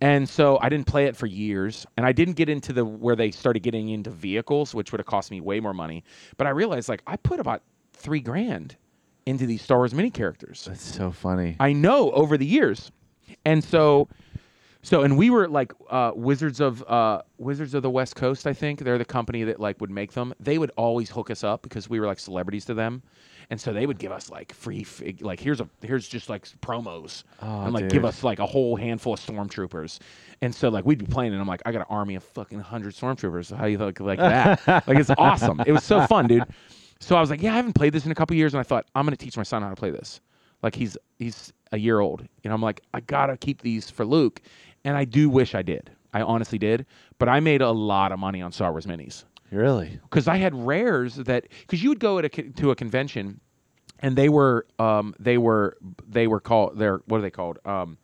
[0.00, 3.16] And so I didn't play it for years, and I didn't get into the where
[3.16, 6.04] they started getting into vehicles, which would have cost me way more money.
[6.36, 7.62] But I realized like I put about
[7.94, 8.76] three grand
[9.26, 10.64] into these Star Wars mini characters.
[10.66, 11.56] That's so funny.
[11.58, 12.92] I know over the years,
[13.44, 14.08] and so,
[14.82, 18.46] so and we were like uh, Wizards of uh, Wizards of the West Coast.
[18.46, 20.32] I think they're the company that like would make them.
[20.38, 23.02] They would always hook us up because we were like celebrities to them,
[23.50, 26.46] and so they would give us like free fig- like here's a here's just like
[26.60, 29.98] promos Oh, and like give us like a whole handful of stormtroopers.
[30.42, 32.60] And so like we'd be playing and I'm like I got an army of fucking
[32.60, 33.56] hundred stormtroopers.
[33.56, 34.66] How you look like that?
[34.86, 35.60] like it's awesome.
[35.66, 36.44] It was so fun, dude.
[37.00, 38.64] So I was like, yeah, I haven't played this in a couple years, and I
[38.64, 40.20] thought I'm gonna teach my son how to play this.
[40.62, 44.42] Like he's he's a year old, and I'm like, I gotta keep these for Luke,
[44.84, 45.90] and I do wish I did.
[46.12, 46.86] I honestly did,
[47.18, 49.98] but I made a lot of money on Star Wars minis Really?
[50.02, 53.40] because I had rares that because you would go at a, to a convention,
[54.00, 55.76] and they were um they were
[56.08, 57.98] they were called they're what are they called um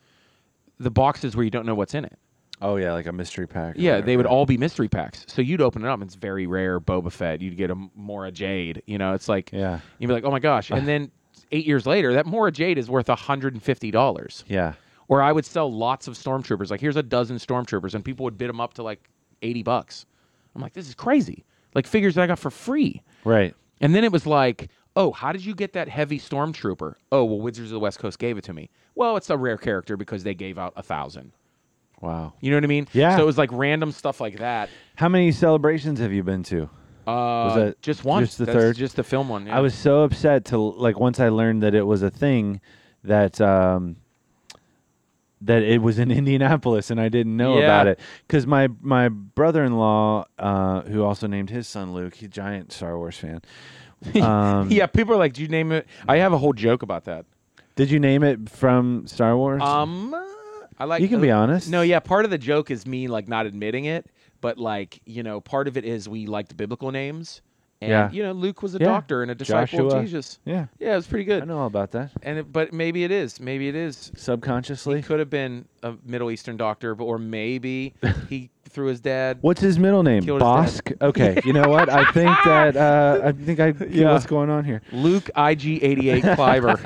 [0.78, 2.18] the boxes where you don't know what's in it.
[2.62, 3.74] Oh yeah, like a mystery pack.
[3.76, 5.24] Yeah, they would all be mystery packs.
[5.28, 7.42] So you'd open it up, and it's very rare Boba Fett.
[7.42, 8.82] You'd get a Mara Jade.
[8.86, 9.80] You know, it's like Yeah.
[9.98, 10.70] you'd be like, oh my gosh.
[10.70, 11.10] And then
[11.52, 14.44] eight years later, that Mara Jade is worth hundred and fifty dollars.
[14.48, 14.74] Yeah.
[15.08, 16.70] Or I would sell lots of stormtroopers.
[16.70, 19.00] Like here's a dozen stormtroopers, and people would bid them up to like
[19.42, 20.06] eighty bucks.
[20.54, 21.44] I'm like, this is crazy.
[21.74, 23.02] Like figures that I got for free.
[23.24, 23.54] Right.
[23.80, 26.94] And then it was like, oh, how did you get that heavy stormtrooper?
[27.10, 28.70] Oh, well, Wizards of the West Coast gave it to me.
[28.94, 31.32] Well, it's a rare character because they gave out a thousand.
[32.00, 32.34] Wow.
[32.40, 32.86] You know what I mean?
[32.92, 33.16] Yeah.
[33.16, 34.68] So it was like random stuff like that.
[34.96, 36.68] How many celebrations have you been to?
[37.06, 38.24] Uh, that just one?
[38.24, 38.76] just the That's third?
[38.76, 39.46] Just the film one.
[39.46, 39.56] yeah.
[39.56, 42.60] I was so upset to like once I learned that it was a thing
[43.02, 43.96] that um
[45.44, 47.64] that it was in Indianapolis and I didn't know Yeah.
[47.64, 52.30] about it cuz my my brother-in-law uh who also named his son Luke, he's a
[52.30, 53.40] giant Star Wars fan.
[54.20, 57.04] Um yeah, people are like, "Do you name it?" I have a whole joke about
[57.04, 57.24] that.
[57.76, 59.62] Did you name it from Star Wars?
[59.62, 60.14] Um,
[60.78, 61.00] I like.
[61.02, 61.70] You can be honest.
[61.70, 62.00] No, yeah.
[62.00, 64.06] Part of the joke is me like not admitting it,
[64.40, 67.40] but like you know, part of it is we liked biblical names.
[67.80, 68.10] And, Yeah.
[68.10, 68.86] You know, Luke was a Yeah.
[68.86, 69.98] doctor and a disciple Joshua.
[69.98, 70.38] of Jesus.
[70.44, 70.66] yeah.
[70.78, 71.42] Yeah, it was pretty good.
[71.42, 72.10] I know all about that.
[72.22, 73.40] And it, but maybe it is.
[73.40, 74.10] Maybe it is.
[74.16, 74.96] Subconsciously.
[74.96, 77.92] He could have been a Middle Eastern doctor, but or maybe
[78.30, 79.38] he threw his dad.
[79.42, 80.22] What's his middle name?
[80.22, 80.96] Bosk.
[81.02, 81.88] Okay, you know what?
[81.90, 84.12] I think that uh, I think I get Yeah.
[84.12, 84.80] what's going on here.
[84.92, 86.78] Luke IG eighty eight Cliver.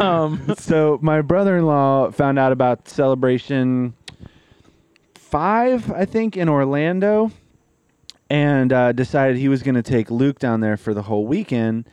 [0.00, 3.94] um, so my brother-in-law found out about celebration
[5.14, 7.30] five, I think, in Orlando,
[8.30, 11.88] and uh, decided he was going to take Luke down there for the whole weekend.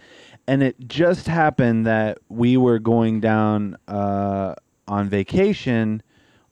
[0.48, 4.56] And it just happened that we were going down uh,
[4.88, 6.02] on vacation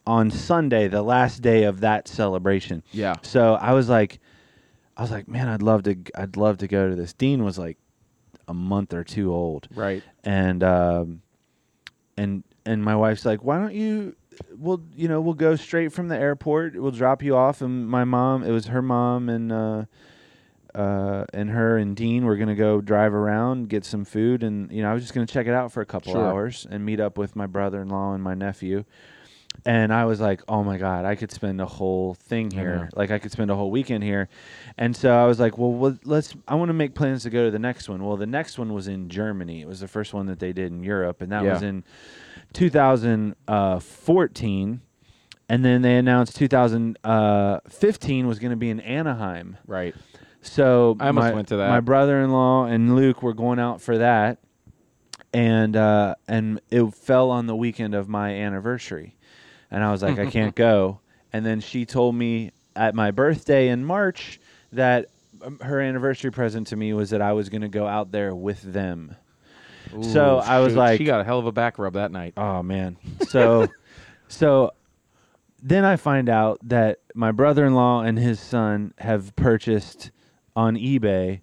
[0.08, 2.84] on Sunday, the last day of that celebration.
[2.92, 3.16] yeah.
[3.22, 4.20] So I was like,
[4.98, 7.14] I was like, man, I'd love to, I'd love to go to this.
[7.14, 7.78] Dean was like
[8.48, 10.04] a month or two old, Right.
[10.24, 11.22] and um,
[12.18, 14.16] and and my wife's like, why don't you?
[14.58, 16.76] We'll you know we'll go straight from the airport.
[16.76, 17.62] We'll drop you off.
[17.62, 19.86] And my mom, it was her mom and uh,
[20.74, 24.82] uh, and her and Dean were gonna go drive around, get some food, and you
[24.82, 26.26] know I was just gonna check it out for a couple Sure.
[26.28, 28.86] hours and meet up with my brother-in-law and my nephew.
[29.66, 32.90] And I was like, oh my god, I could spend a whole thing here.
[32.96, 34.30] Like I could spend a whole weekend here.
[34.78, 36.34] And so I was like, well, well let's.
[36.48, 38.04] I want to make plans to go to the next one.
[38.04, 39.62] Well, the next one was in Germany.
[39.62, 41.54] It was the first one that they did in Europe, and that Yeah.
[41.54, 41.84] was in
[42.54, 44.82] 2014.
[45.50, 49.58] And then they announced 2015 was going to be in Anaheim.
[49.68, 49.94] Right.
[50.42, 51.70] So I almost my, went to that.
[51.70, 54.40] My brother-in-law and Luke were going out for that,
[55.34, 59.16] and uh, and it fell on the weekend of my anniversary,
[59.70, 61.00] and I was like, I can't go.
[61.32, 64.40] And then she told me at my birthday in March
[64.72, 65.08] that
[65.44, 68.34] um, her anniversary present to me was that I was going to go out there
[68.34, 69.16] with them.
[70.02, 70.78] So I was shoot.
[70.80, 72.34] like- she got a hell of a back rub that night.
[72.38, 72.98] Oh man.
[73.30, 73.68] So
[74.28, 74.72] so
[75.62, 80.12] then I find out that my brother-in-law and his son have purchased
[80.56, 81.42] on eBay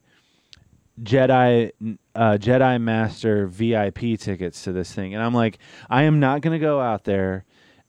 [1.01, 1.71] Jedi
[2.15, 6.59] uh, Jedi Master VIP tickets to this thing, and I'm like, I am not going
[6.59, 7.45] to go out there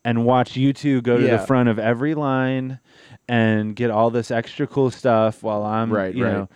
[0.06, 1.38] and watch you two go to Yeah.
[1.38, 2.80] the front of every line
[3.28, 6.34] and get all this extra cool stuff while I'm Right, you right.
[6.34, 6.50] know.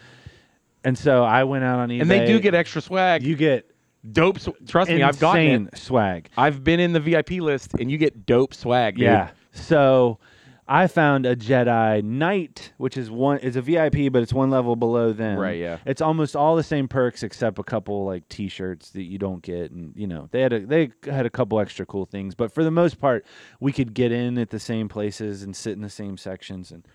[0.83, 3.23] And so I went out on eBay, and they do get extra swag.
[3.23, 3.69] you get
[4.11, 4.39] dope.
[4.39, 5.77] Sw- trust me, I've gotten it.
[5.77, 6.29] swag.
[6.37, 8.95] I've been in the VIP list, and you get dope swag.
[8.95, 9.03] Dude.
[9.03, 9.31] Yeah.
[9.51, 10.19] So
[10.67, 14.75] I found a Jedi Knight, which is one is a VIP, but it's one level
[14.77, 15.37] below them.
[15.37, 15.77] Right, yeah.
[15.85, 19.71] It's almost all the same perks except a couple like T-shirts that you don't get,
[19.71, 22.63] and you know they had a they had a couple extra cool things, but for
[22.63, 23.25] the most part,
[23.59, 26.71] we could get in at the same places and sit in the same sections.
[26.71, 26.87] And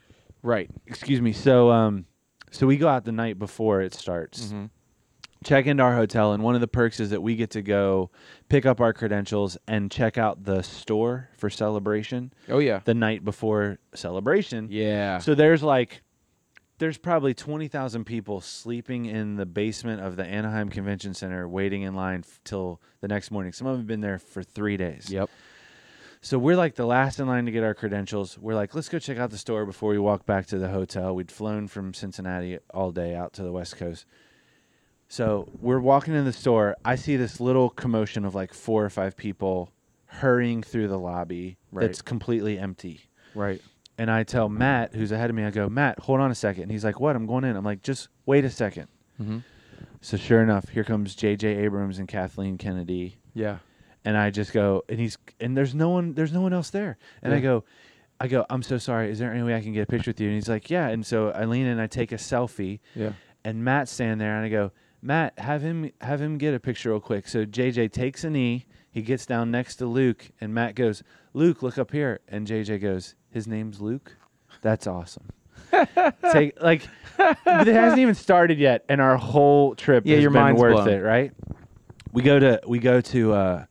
[0.43, 0.71] Right.
[0.87, 1.33] excuse me.
[1.33, 2.07] So um,
[2.51, 4.67] so we go out the night before it starts Mm-hmm.
[5.45, 8.11] Check into our hotel and one of the perks is that we get to go
[8.49, 12.81] pick up our credentials and check out the store for celebration Oh yeah.
[12.85, 15.19] the night before celebration Yeah.
[15.19, 16.03] so there's like
[16.79, 21.95] there's probably 20,000 people sleeping in the basement of the Anaheim Convention Center waiting in
[21.95, 25.09] line f- till the next morning some of them have been there for 3 days
[25.11, 25.29] yep.
[26.21, 28.37] so we're like the last in line to get our credentials.
[28.39, 31.15] We're like, let's go check out the store before we walk back to the hotel.
[31.15, 34.05] We'd flown from Cincinnati all day out to the West Coast.
[35.09, 36.77] So we're walking in the store.
[36.85, 39.73] I see this little commotion of like four or five people
[40.07, 41.83] hurrying through the lobby Right.
[41.87, 43.01] that's completely empty.
[43.35, 43.61] Right.
[43.97, 46.65] And I tell Matt, who's ahead of me, I go, Matt, hold on a second.
[46.65, 47.17] And he's like, what?
[47.17, 47.57] I'm going in.
[47.57, 48.89] I'm like, just wait a second.
[49.21, 49.39] Mm-hmm.
[50.01, 51.49] So sure enough, here comes J.J.
[51.57, 53.59] Abrams and Kathleen Kennedy Yeah.
[54.05, 56.99] and I just go and he's and there's no one there's no one else there
[57.23, 57.65] and I go
[58.21, 60.21] I go I'm so sorry is there any way I can get a picture with
[60.21, 62.79] you and he's like yeah and so I lean in and I take a selfie
[62.95, 63.13] Yeah.
[63.45, 66.91] and Matt's standing there and I go Matt have him have him get a picture
[66.91, 70.75] real quick so JJ takes a knee he gets down next to Luke and Matt
[70.75, 71.03] goes
[71.35, 74.17] Luke look up here and JJ goes his name's Luke
[74.63, 75.25] that's awesome
[76.33, 76.83] take like
[77.17, 80.61] but it hasn't even started yet and our whole trip Yeah, has your been mind's
[80.61, 80.89] worth blown.
[80.89, 81.33] it right
[82.13, 83.65] we go to we go to uh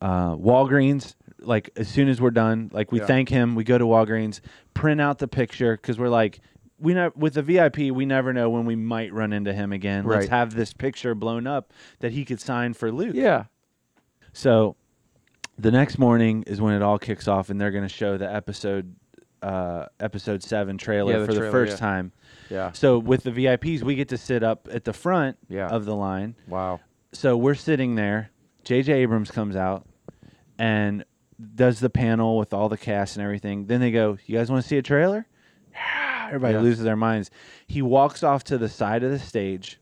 [0.00, 1.14] uh, Walgreens.
[1.38, 3.06] Like as soon as we're done, like we Yeah.
[3.06, 3.54] thank him.
[3.54, 4.40] We go to Walgreens,
[4.74, 6.40] print out the picture because we're like,
[6.82, 10.04] we know with the VIP, we never know when we might run into him again.
[10.04, 13.14] Let's have this picture blown up that he could sign for Luke.
[13.14, 13.44] Yeah.
[14.32, 14.76] So
[15.58, 18.32] the next morning is when it all kicks off, and they're going to show the
[18.32, 18.94] episode
[19.42, 21.76] uh, episode seven trailer Yeah, the for the first yeah.
[21.78, 22.12] time.
[22.48, 22.72] Yeah.
[22.72, 25.66] So with the VIPs, we get to sit up at the front Yeah.
[25.68, 26.78] of the line Wow.
[27.12, 28.30] so we're sitting there.
[28.62, 28.92] J.J.
[28.92, 29.84] Abrams comes out
[30.58, 31.04] and
[31.56, 33.66] does the panel with all the cast and everything.
[33.66, 35.26] Then they go, "You guys want to see a trailer?"
[36.28, 36.60] Everybody Yeah.
[36.60, 37.30] loses their minds.
[37.66, 39.78] He walks off to the side of the stage.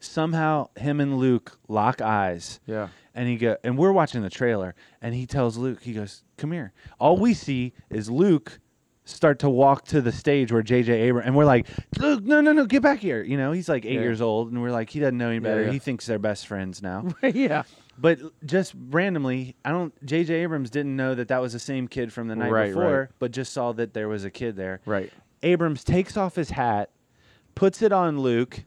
[0.00, 2.88] Somehow, him and Luke lock eyes, Yeah.
[3.14, 6.50] and he go, and we're watching the trailer, and he tells Luke, he goes, "Come
[6.50, 8.58] here." All we see is Luke
[9.04, 10.92] start to walk to the stage where J.J.
[11.02, 11.68] Abrams, and we're like,
[11.98, 14.00] "Luke, no, no, no, get back here!" You know, he's like eight Yeah.
[14.00, 15.64] years old, and we're like, he doesn't know any better.
[15.64, 15.70] yeah.
[15.72, 17.06] He thinks they're best friends now.
[17.22, 17.62] yeah.
[17.98, 19.94] But just randomly, I don't.
[20.04, 20.34] J.J.
[20.42, 23.08] Abrams didn't know that that was the same kid from the night Right, before, right.
[23.20, 24.80] but just saw that there was a kid there.
[24.86, 25.12] Right.
[25.42, 26.90] Abrams takes off his hat,
[27.54, 28.64] puts it on Luke.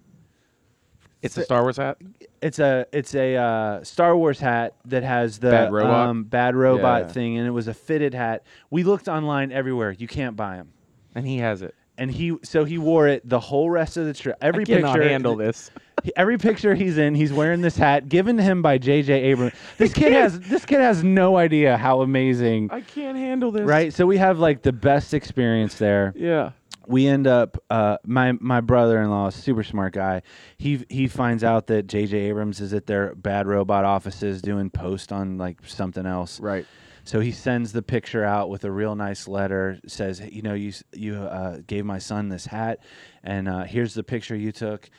[1.21, 1.97] It's a Star Wars hat.
[2.41, 6.07] It's a it's a uh, Star Wars hat that has the Bad robot?
[6.09, 7.07] um, bad robot Yeah.
[7.11, 8.43] thing, and it was a fitted hat.
[8.69, 9.91] We looked online everywhere.
[9.91, 10.69] You can't buy them.
[11.15, 11.73] And he has it.
[11.97, 14.35] And he so he wore it the whole rest of the trip.
[14.41, 15.71] Every I cannot picture handle this.
[16.15, 19.13] Every picture he's in, he's wearing this hat given to him by J.J.
[19.13, 19.53] Abrams.
[19.77, 22.69] This kid has this kid has no idea how amazing.
[22.71, 23.63] I can't handle this.
[23.63, 26.13] Right, so we have like the best experience there.
[26.17, 26.51] Yeah.
[26.87, 27.57] We end up.
[27.69, 30.21] Uh, my my brother-in-law, is super smart guy.
[30.57, 32.17] He he finds out that J.J.
[32.17, 36.39] Abrams is at their Bad Robot offices doing post on like something else.
[36.39, 36.65] Right.
[37.03, 39.79] So he sends the picture out with a real nice letter.
[39.87, 42.79] Says, you know, you you uh, gave my son this hat,
[43.23, 44.89] and uh, here's the picture you took.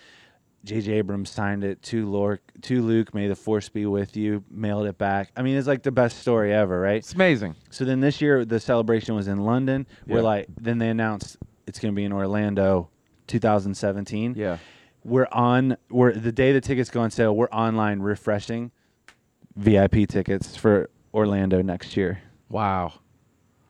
[0.67, 0.95] J.J.
[0.95, 2.41] Abrams signed it to Luke.
[2.63, 4.43] To Luke, may the force be with you.
[4.51, 5.31] Mailed it back.
[5.37, 6.97] I mean, it's like the best story ever, right?
[6.97, 7.55] It's amazing.
[7.71, 9.87] So then this year the celebration was in London.
[10.07, 11.37] We're like, then they announced
[11.67, 12.89] it's going to be in Orlando,
[13.27, 14.59] 2017 Yeah.
[15.05, 18.71] we're on we're the day the tickets go on sale we're online refreshing
[19.57, 22.93] vip tickets for orlando next year Wow.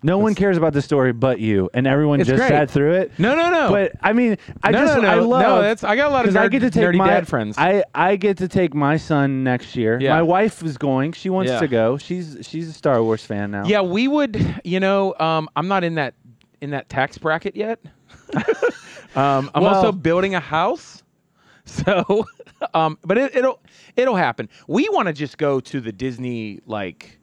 [0.02, 2.48] no one cares about the story but you and everyone It's just great.
[2.50, 3.70] sat through it No, no, no.
[3.70, 5.62] but i mean i no, just no, no, i love no.
[5.62, 7.56] That's I got a lot of because I get to take nerdy my dad friends.
[7.56, 9.98] I, I get to take my son next year.
[10.00, 10.10] Yeah.
[10.10, 11.12] My wife is going.
[11.12, 11.60] She wants Yeah.
[11.60, 11.96] to go.
[11.96, 13.64] She's she's a Star Wars fan now.
[13.66, 14.60] Yeah, we would.
[14.64, 16.14] You know, um, I'm not in that
[16.66, 17.78] in that tax bracket yet.
[19.14, 21.02] um, I'm Well- also building a house,
[21.64, 22.26] so.
[22.74, 23.60] Um, but it, it'll
[23.96, 24.48] it'll happen.
[24.66, 27.18] We want to just go to the Disney like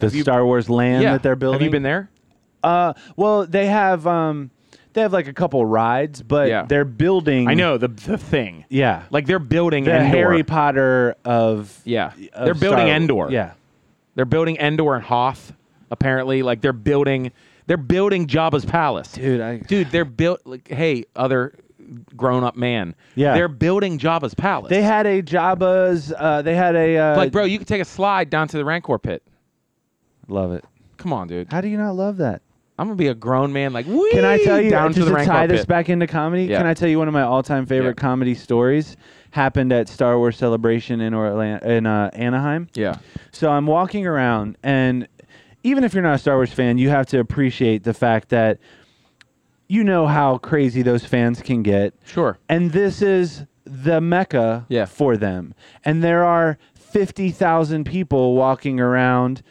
[0.00, 1.12] the you- Star Wars land yeah.
[1.12, 1.60] that they're building.
[1.60, 2.08] Have you been there?
[2.62, 4.50] Uh, well, they have um,
[4.94, 6.62] they have like a couple rides, but Yeah.
[6.66, 7.48] they're building.
[7.48, 8.64] I know the the thing.
[8.70, 10.06] Yeah, Like they're building the Endor.
[10.16, 13.28] Harry Potter of Yeah, of they're building Star- Endor.
[13.30, 13.52] Yeah,
[14.14, 15.52] They're building Endor and Hoth.
[15.90, 17.32] Apparently, like they're building
[17.66, 19.12] they're building Jabba's palace.
[19.12, 19.40] dude.
[19.40, 21.54] I Dude, they're built like hey, other
[22.16, 22.94] grown up man.
[23.14, 23.34] Yeah.
[23.34, 24.70] They're building Jabba's palace.
[24.70, 26.12] they had a Jabba's.
[26.16, 28.64] Uh, they had a uh, like, bro, you could take a slide down to the
[28.64, 29.22] Rancor pit.
[30.28, 30.64] Love it.
[30.96, 31.52] Come on, dude.
[31.52, 32.40] How do you not love that?
[32.78, 33.72] I'm gonna be a grown man.
[33.72, 34.10] Like, Wee!
[34.12, 35.68] Can I tell you down just to the to tie this pit.
[35.68, 36.44] back into comedy?
[36.46, 36.58] Yeah.
[36.58, 38.02] Can I tell you one of my all-time favorite Yeah.
[38.02, 38.96] comedy stories
[39.30, 42.68] happened at Star Wars Celebration in Orlando in uh, Anaheim?
[42.74, 42.96] Yeah,
[43.30, 45.06] So I'm walking around, and
[45.64, 48.58] even if you're not a Star Wars fan, you have to appreciate the fact that
[49.66, 51.94] you know how crazy those fans can get.
[52.04, 52.38] sure.
[52.48, 54.84] And this is the mecca Yeah.
[54.84, 55.54] for them.
[55.84, 59.42] And there are 50,000 people walking around,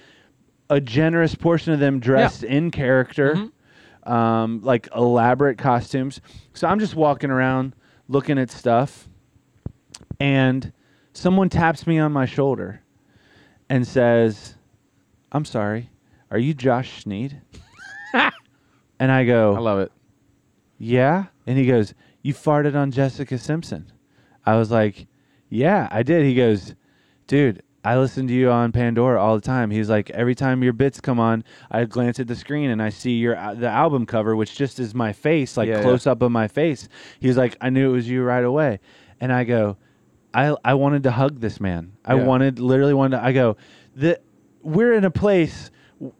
[0.69, 4.11] a generous portion of them dressed in character, Mm-hmm.
[4.13, 6.21] um, like elaborate costumes.
[6.53, 7.75] So I'm just walking around
[8.07, 9.07] looking at stuff,
[10.19, 10.71] and
[11.13, 12.81] someone taps me on my shoulder
[13.69, 14.55] and says,
[15.31, 15.89] I'm sorry,
[16.33, 17.41] are you Josh Sneed?
[18.99, 19.91] and I go, I love it.
[20.77, 21.25] yeah.
[21.47, 23.91] And he goes, You farted on Jessica Simpson.
[24.45, 25.07] I was like,
[25.49, 26.25] Yeah, I did.
[26.25, 26.75] He goes,
[27.27, 29.69] Dude, I listen to you on Pandora all the time.
[29.71, 32.89] He's like, Every time your bits come on, I glance at the screen and I
[32.89, 35.81] see your uh, the album cover, which just is my face, like Yeah, yeah.
[35.83, 36.87] close up of my face.
[37.19, 38.79] He was like, I knew it was you right away.
[39.19, 39.77] And I go,
[40.33, 41.93] I I wanted to hug this man.
[42.05, 42.23] I Yeah.
[42.25, 43.57] wanted literally wanted to, I go,
[43.95, 44.19] the
[44.61, 45.69] we're in a place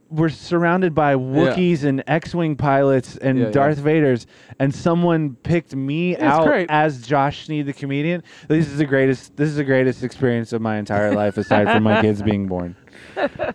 [0.09, 3.51] we're surrounded by Wookiees and X-wing pilots and Yeah, yeah.
[3.51, 4.25] Darth Vaders,
[4.59, 6.69] and someone picked me it's out great.
[6.69, 8.23] as Josh Sneed, the comedian.
[8.47, 9.35] This is the greatest.
[9.35, 12.75] This is the greatest experience of my entire life, aside from my kids being born.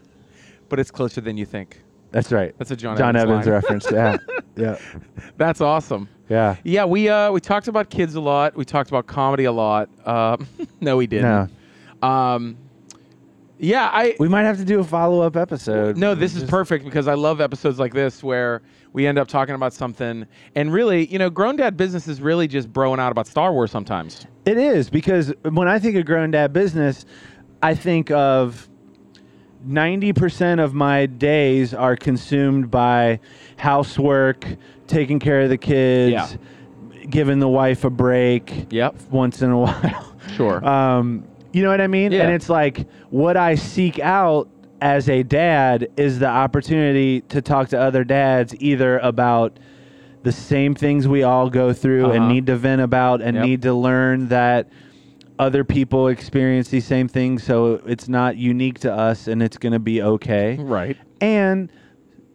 [0.69, 1.81] But it's closer than you think.
[2.11, 2.55] That's right.
[2.59, 3.55] That's a John, John Evans, Evans line.
[3.55, 3.91] reference.
[3.91, 4.17] Yeah,
[4.57, 4.79] yeah,
[5.39, 6.09] That's awesome.
[6.29, 6.57] yeah.
[6.63, 8.55] Yeah, we uh we talked about kids a lot.
[8.57, 9.89] We talked about comedy a lot.
[10.05, 10.37] Uh,
[10.81, 11.51] no, we didn't.
[12.03, 12.57] No, Um,
[13.59, 15.97] yeah, I we might have to do a follow-up episode.
[15.97, 19.55] No, this is perfect because I love episodes like this where we end up talking
[19.55, 23.27] about something and really, you know, grown dad business is really just broing out about
[23.27, 24.27] Star Wars sometimes.
[24.47, 27.05] It is because when I think of grown dad business,
[27.63, 28.69] I think of
[29.67, 33.21] 90% of my days are consumed by
[33.57, 34.47] housework,
[34.87, 37.07] taking care of the kids, Yeah.
[37.11, 38.95] giving the wife a break Yep.
[39.11, 40.15] once in a while.
[40.37, 40.65] Sure.
[40.65, 42.13] Um, you know what I mean?
[42.13, 42.23] Yeah.
[42.25, 44.49] And it's like what I seek out
[44.81, 49.59] as a dad is the opportunity to talk to other dads either about
[50.23, 52.15] the same things we all go through Uh-huh.
[52.15, 53.45] and need to vent about and Yep.
[53.45, 54.69] need to learn that
[55.39, 59.73] other people experience these same things so it's not unique to us and it's going
[59.73, 60.97] to be okay right.
[61.21, 61.71] and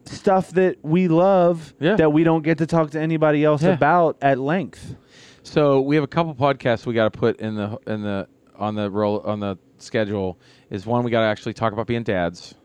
[0.06, 1.96] stuff that we love Yeah.
[1.98, 3.72] that we don't get to talk to anybody else Yeah.
[3.74, 4.96] about at length
[5.44, 8.28] So we have a couple podcasts we got to put in the in the
[8.64, 10.40] on the roll on the schedule.
[10.70, 12.56] Is one we got to actually talk about being dads,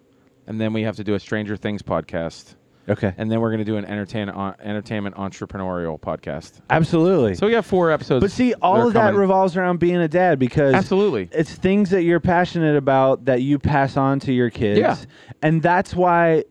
[0.46, 2.55] and then we have to do a Stranger Things podcast,
[2.88, 6.61] okay and then we're going to do an entertain uh, entertainment entrepreneurial podcast.
[6.70, 8.22] absolutely So we got four episodes.
[8.22, 9.20] But see, all are of that coming.
[9.20, 11.28] revolves around being a dad because Absolutely.
[11.32, 14.78] it's things that you're passionate about that you pass on to your kids.
[14.80, 14.96] Yeah.
[15.42, 16.44] And that's why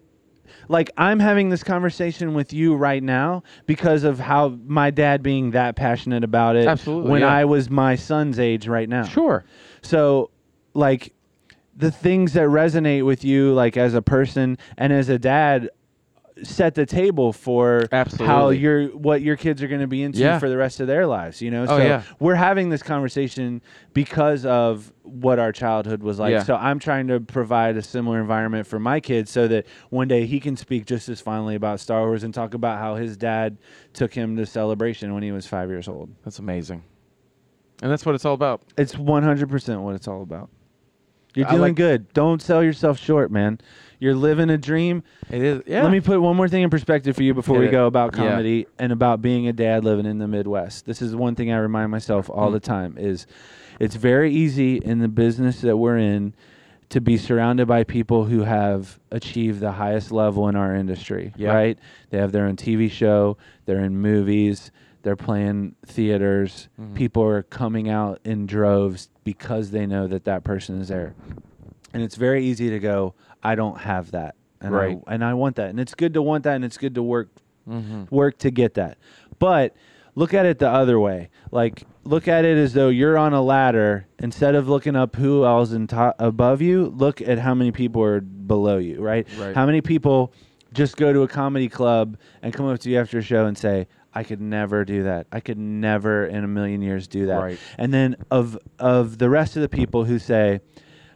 [0.69, 5.51] like I'm having this conversation with you right now because of how my dad being
[5.51, 7.33] that passionate about it Absolutely, when yeah.
[7.33, 9.03] I was my son's age right now.
[9.03, 9.45] Sure.
[9.81, 10.31] So
[10.73, 11.13] like
[11.75, 15.69] the things that resonate with you like as a person and as a dad
[16.43, 17.87] set the table for
[18.19, 20.39] how your what your kids are going to be into Yeah.
[20.39, 21.41] for the rest of their lives.
[21.41, 22.03] You know, Oh, so yeah.
[22.19, 23.61] we're having this conversation
[23.93, 26.31] because of what our childhood was like.
[26.31, 26.43] Yeah.
[26.43, 30.25] So I'm trying to provide a similar environment for my kids so that one day
[30.25, 33.57] he can speak just as finely about Star Wars and talk about how his dad
[33.93, 36.09] took him to celebration when he was five years old.
[36.23, 36.83] That's amazing.
[37.81, 38.61] And that's what it's all about.
[38.77, 40.49] It's 100% what it's all about.
[41.35, 42.11] You're doing like- good.
[42.13, 43.59] Don't sell yourself short, man.
[43.99, 45.03] You're living a dream.
[45.29, 45.63] It is.
[45.65, 45.83] Yeah.
[45.83, 47.71] Let me put one more thing in perspective for you before Hit we it.
[47.71, 48.29] go about Yeah.
[48.29, 50.85] comedy and about being a dad living in the Midwest.
[50.85, 52.53] This is one thing I remind myself all Mm.
[52.53, 53.25] the time is
[53.79, 56.33] it's very easy in the business that we're in
[56.89, 61.53] to be surrounded by people who have achieved the highest level in our industry, Yeah.
[61.53, 61.77] right?
[62.11, 63.35] They have their own TV show,
[63.65, 64.71] they're in movies,
[65.03, 66.69] they're playing theaters.
[66.79, 66.93] Mhm.
[66.93, 71.13] People are coming out in droves because they know that that person is there.
[71.93, 73.13] And it's very easy to go,
[73.43, 74.35] I don't have that.
[74.61, 74.97] And Right.
[75.07, 75.69] I, and I want that.
[75.69, 77.29] And it's good to want that and it's good to work
[77.67, 78.97] hmm work to get that.
[79.39, 79.75] But
[80.15, 81.29] look at it the other way.
[81.51, 85.45] Like look at it as though you're on a ladder instead of looking up who
[85.45, 89.27] else in top above you, look at how many people are below you, right?
[89.37, 89.53] Right.
[89.53, 90.33] How many people
[90.73, 93.57] just go to a comedy club and come up to you after a show and
[93.57, 95.27] say, I could never do that.
[95.31, 97.37] I could never in a million years do that.
[97.37, 97.59] Right.
[97.77, 100.61] And then of of the rest of the people who say,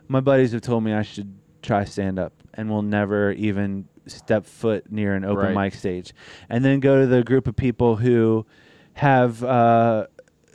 [0.07, 4.45] my buddies have told me I should try stand up and will never even step
[4.45, 5.55] foot near an open Right.
[5.55, 6.13] mic stage.
[6.49, 8.45] And then go to the group of people who
[8.93, 10.07] have uh,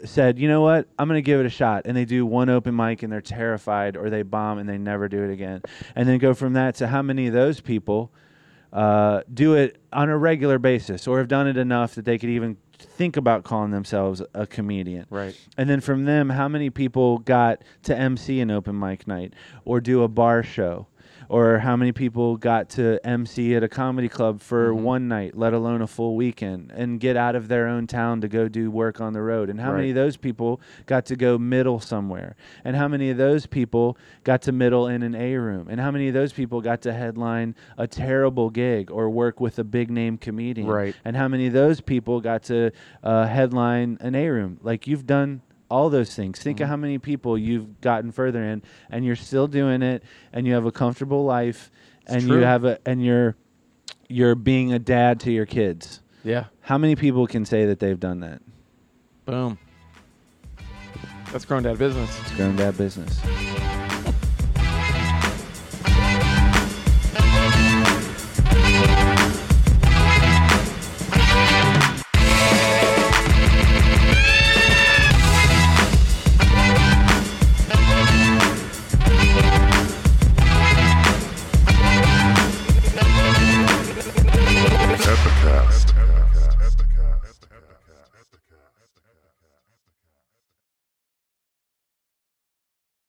[0.04, 1.82] said, you know what, I'm going to give it a shot.
[1.86, 5.08] And they do one open mic and they're terrified or they bomb and they never
[5.08, 5.62] do it again.
[5.94, 8.12] And then go from that to how many of those people
[8.72, 12.28] uh, do it on a regular basis or have done it enough that they could
[12.30, 15.06] even think about calling themselves a comedian.
[15.08, 15.34] Right.
[15.56, 19.32] And then from them, how many people got to MC an open mic night
[19.64, 20.88] or do a bar show?
[21.28, 24.80] Or how many people got to MC at a comedy club for Mhm.
[24.82, 28.28] one night, let alone a full weekend, and get out of their own town to
[28.28, 29.50] go do work on the road?
[29.50, 32.36] And how many of those people got to go middle somewhere?
[32.64, 35.66] And how many of those people got to middle in an A room?
[35.70, 39.58] And how many of those people got to headline a terrible gig or work with
[39.58, 40.66] a big name comedian?
[40.68, 40.94] Right.
[41.04, 42.70] and how many of those people got to
[43.02, 44.58] uh, headline an A room?
[44.62, 46.38] Like you've done all those things.
[46.38, 46.70] Think of Mhm.
[46.70, 50.02] how many people you've gotten further in, and you're still doing it,
[50.32, 51.70] and you have a comfortable life,
[52.02, 52.38] It's and true.
[52.38, 53.36] you have a and you're
[54.08, 56.00] you're being a dad to your kids.
[56.22, 56.44] Yeah.
[56.60, 58.40] How many people can say that they've done that?
[59.24, 59.58] Boom.
[61.32, 62.16] That's grown dad business.
[62.22, 63.20] It's grown dad business.